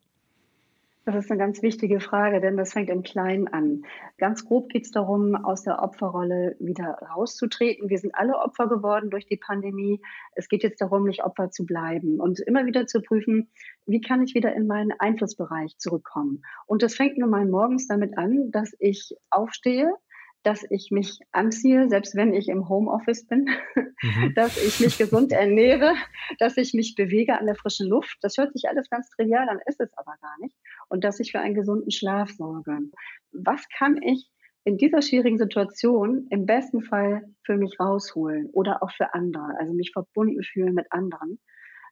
Das 1.06 1.16
ist 1.16 1.30
eine 1.30 1.38
ganz 1.38 1.62
wichtige 1.62 2.00
Frage, 2.00 2.40
denn 2.40 2.56
das 2.56 2.72
fängt 2.72 2.90
im 2.90 3.04
Kleinen 3.04 3.50
an. 3.50 3.84
Ganz 4.18 4.46
grob 4.46 4.70
geht 4.70 4.86
es 4.86 4.92
darum, 4.92 5.36
aus 5.36 5.64
der 5.64 5.84
Opferrolle 5.84 6.56
wieder 6.60 6.98
rauszutreten. 7.14 7.90
Wir 7.90 7.98
sind 7.98 8.16
alle 8.16 8.38
Opfer 8.40 8.70
geworden 8.70 9.10
durch 9.10 9.26
die 9.26 9.36
Pandemie. 9.36 10.00
Es 10.34 10.48
geht 10.48 10.64
jetzt 10.64 10.80
darum, 10.80 11.04
nicht 11.04 11.26
Opfer 11.26 11.52
zu 11.52 11.66
bleiben 11.66 12.22
und 12.22 12.40
immer 12.40 12.66
wieder 12.66 12.88
zu 12.88 13.02
prüfen, 13.02 13.50
wie 13.86 14.00
kann 14.00 14.24
ich 14.24 14.34
wieder 14.34 14.56
in 14.56 14.66
meinen 14.66 14.94
Einflussbereich 14.98 15.78
zurückkommen. 15.78 16.42
Und 16.68 16.84
das 16.84 16.96
fängt 16.96 17.18
nun 17.18 17.32
mal 17.32 17.46
morgens 17.46 17.86
damit 17.88 18.18
an, 18.18 18.50
dass 18.52 18.72
ich 18.80 19.14
aufstehe, 19.30 19.94
dass 20.44 20.66
ich 20.70 20.92
mich 20.92 21.20
anziehe, 21.32 21.90
selbst 21.90 22.16
wenn 22.16 22.34
ich 22.34 22.50
im 22.50 22.68
Homeoffice 22.68 23.26
bin, 23.26 23.48
mhm. 23.76 24.34
dass 24.36 24.58
ich 24.58 24.80
mich 24.80 24.98
gesund 24.98 25.32
ernähre, 25.32 25.94
dass 26.38 26.58
ich 26.58 26.74
mich 26.74 26.96
bewege 26.96 27.40
an 27.40 27.46
der 27.46 27.56
frischen 27.56 27.88
Luft. 27.88 28.18
Das 28.22 28.38
hört 28.38 28.54
sich 28.54 28.68
alles 28.68 28.90
ganz 28.90 29.10
trivial 29.10 29.48
an, 29.50 29.60
ist 29.66 29.80
es 29.80 29.98
aber 29.98 30.16
gar 30.22 30.38
nicht. 30.40 30.56
Und 30.90 31.04
dass 31.04 31.20
ich 31.20 31.32
für 31.32 31.40
einen 31.40 31.56
gesunden 31.56 31.92
Schlaf 31.92 32.30
sorge. 32.32 32.78
Was 33.32 33.68
kann 33.70 34.02
ich 34.02 34.30
in 34.66 34.78
dieser 34.78 35.02
schwierigen 35.02 35.38
Situation 35.38 36.28
im 36.30 36.46
besten 36.46 36.84
Fall 36.84 37.24
für 37.44 37.58
mich 37.58 37.80
rausholen 37.80 38.50
oder 38.52 38.84
auch 38.84 38.92
für 38.92 39.14
andere, 39.14 39.56
also 39.58 39.74
mich 39.74 39.92
verbunden 39.92 40.44
fühlen 40.44 40.74
mit 40.74 40.92
anderen? 40.92 41.40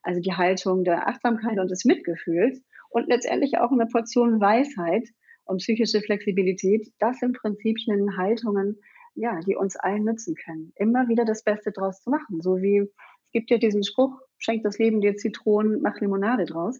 Also 0.03 0.19
die 0.19 0.33
Haltung 0.33 0.83
der 0.83 1.07
Achtsamkeit 1.07 1.59
und 1.59 1.69
des 1.69 1.85
Mitgefühls 1.85 2.61
und 2.89 3.07
letztendlich 3.07 3.59
auch 3.59 3.71
eine 3.71 3.85
Portion 3.85 4.41
Weisheit, 4.41 5.07
und 5.51 5.57
psychische 5.57 6.01
Flexibilität, 6.01 6.93
das 6.97 7.19
sind 7.19 7.37
Prinzipien, 7.37 8.15
Haltungen, 8.15 8.79
ja, 9.15 9.41
die 9.41 9.57
uns 9.57 9.75
allen 9.75 10.05
nützen 10.05 10.33
können. 10.35 10.71
Immer 10.77 11.09
wieder 11.09 11.25
das 11.25 11.43
Beste 11.43 11.73
draus 11.73 12.01
zu 12.01 12.09
machen. 12.09 12.39
So 12.39 12.61
wie 12.61 12.77
es 12.77 13.31
gibt 13.33 13.51
ja 13.51 13.57
diesen 13.57 13.83
Spruch, 13.83 14.17
schenkt 14.37 14.65
das 14.65 14.79
Leben 14.79 15.01
dir 15.01 15.17
Zitronen, 15.17 15.81
mach 15.81 15.99
Limonade 15.99 16.45
draus. 16.45 16.79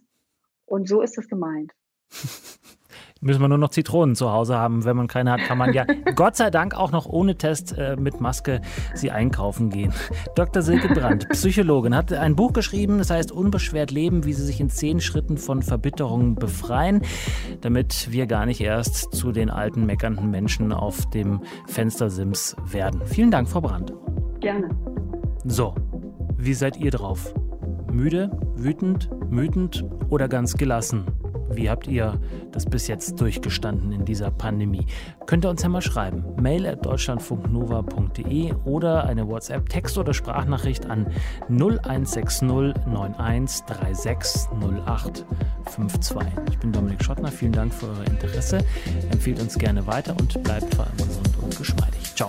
Und 0.64 0.88
so 0.88 1.02
ist 1.02 1.18
es 1.18 1.28
gemeint. 1.28 1.72
müssen 3.22 3.40
wir 3.40 3.48
nur 3.48 3.58
noch 3.58 3.70
Zitronen 3.70 4.14
zu 4.14 4.30
Hause 4.30 4.56
haben. 4.58 4.84
Wenn 4.84 4.96
man 4.96 5.06
keine 5.06 5.30
hat, 5.32 5.40
kann 5.40 5.56
man 5.56 5.72
ja 5.72 5.86
Gott 6.14 6.36
sei 6.36 6.50
Dank 6.50 6.74
auch 6.74 6.92
noch 6.92 7.06
ohne 7.06 7.36
Test 7.36 7.76
äh, 7.78 7.96
mit 7.96 8.20
Maske 8.20 8.60
sie 8.94 9.10
einkaufen 9.10 9.70
gehen. 9.70 9.94
Dr. 10.34 10.62
Silke 10.62 10.88
Brandt, 10.92 11.28
Psychologin, 11.30 11.96
hat 11.96 12.12
ein 12.12 12.36
Buch 12.36 12.52
geschrieben, 12.52 12.98
das 12.98 13.10
heißt 13.10 13.32
Unbeschwert 13.32 13.90
leben, 13.90 14.24
wie 14.24 14.32
sie 14.32 14.44
sich 14.44 14.60
in 14.60 14.68
zehn 14.68 15.00
Schritten 15.00 15.38
von 15.38 15.62
Verbitterungen 15.62 16.34
befreien, 16.34 17.02
damit 17.60 18.10
wir 18.10 18.26
gar 18.26 18.44
nicht 18.44 18.60
erst 18.60 19.14
zu 19.14 19.32
den 19.32 19.50
alten 19.50 19.86
meckernden 19.86 20.30
Menschen 20.30 20.72
auf 20.72 21.08
dem 21.10 21.40
Fenstersims 21.66 22.56
werden. 22.70 23.02
Vielen 23.06 23.30
Dank, 23.30 23.48
Frau 23.48 23.60
Brandt. 23.60 23.92
Gerne. 24.40 24.68
So, 25.44 25.74
wie 26.36 26.54
seid 26.54 26.76
ihr 26.76 26.90
drauf? 26.90 27.32
Müde, 27.92 28.30
wütend, 28.56 29.10
mütend 29.30 29.84
oder 30.08 30.28
ganz 30.28 30.54
gelassen? 30.54 31.06
Wie 31.56 31.70
habt 31.70 31.86
ihr 31.86 32.20
das 32.50 32.66
bis 32.66 32.86
jetzt 32.88 33.20
durchgestanden 33.20 33.92
in 33.92 34.04
dieser 34.04 34.30
Pandemie? 34.30 34.86
Könnt 35.26 35.44
ihr 35.44 35.50
uns 35.50 35.62
ja 35.62 35.68
mal 35.68 35.82
schreiben. 35.82 36.24
Mail 36.40 36.66
at 36.66 36.84
deutschlandfunknova.de 36.84 38.54
oder 38.64 39.04
eine 39.04 39.28
WhatsApp, 39.28 39.68
Text- 39.68 39.98
oder 39.98 40.14
Sprachnachricht 40.14 40.86
an 40.86 41.06
0160 41.48 42.42
91 42.42 43.64
36 43.92 44.50
08 44.86 45.24
52. 45.70 46.16
Ich 46.50 46.58
bin 46.58 46.72
Dominik 46.72 47.02
Schottner. 47.04 47.28
Vielen 47.28 47.52
Dank 47.52 47.72
für 47.72 47.86
euer 47.86 48.06
Interesse. 48.06 48.58
Empfehlt 49.10 49.40
uns 49.40 49.58
gerne 49.58 49.86
weiter 49.86 50.14
und 50.18 50.42
bleibt 50.42 50.74
vor 50.74 50.86
allem 50.86 50.96
gesund 50.96 51.30
und 51.42 51.56
geschmeidig. 51.56 52.14
Ciao. 52.14 52.28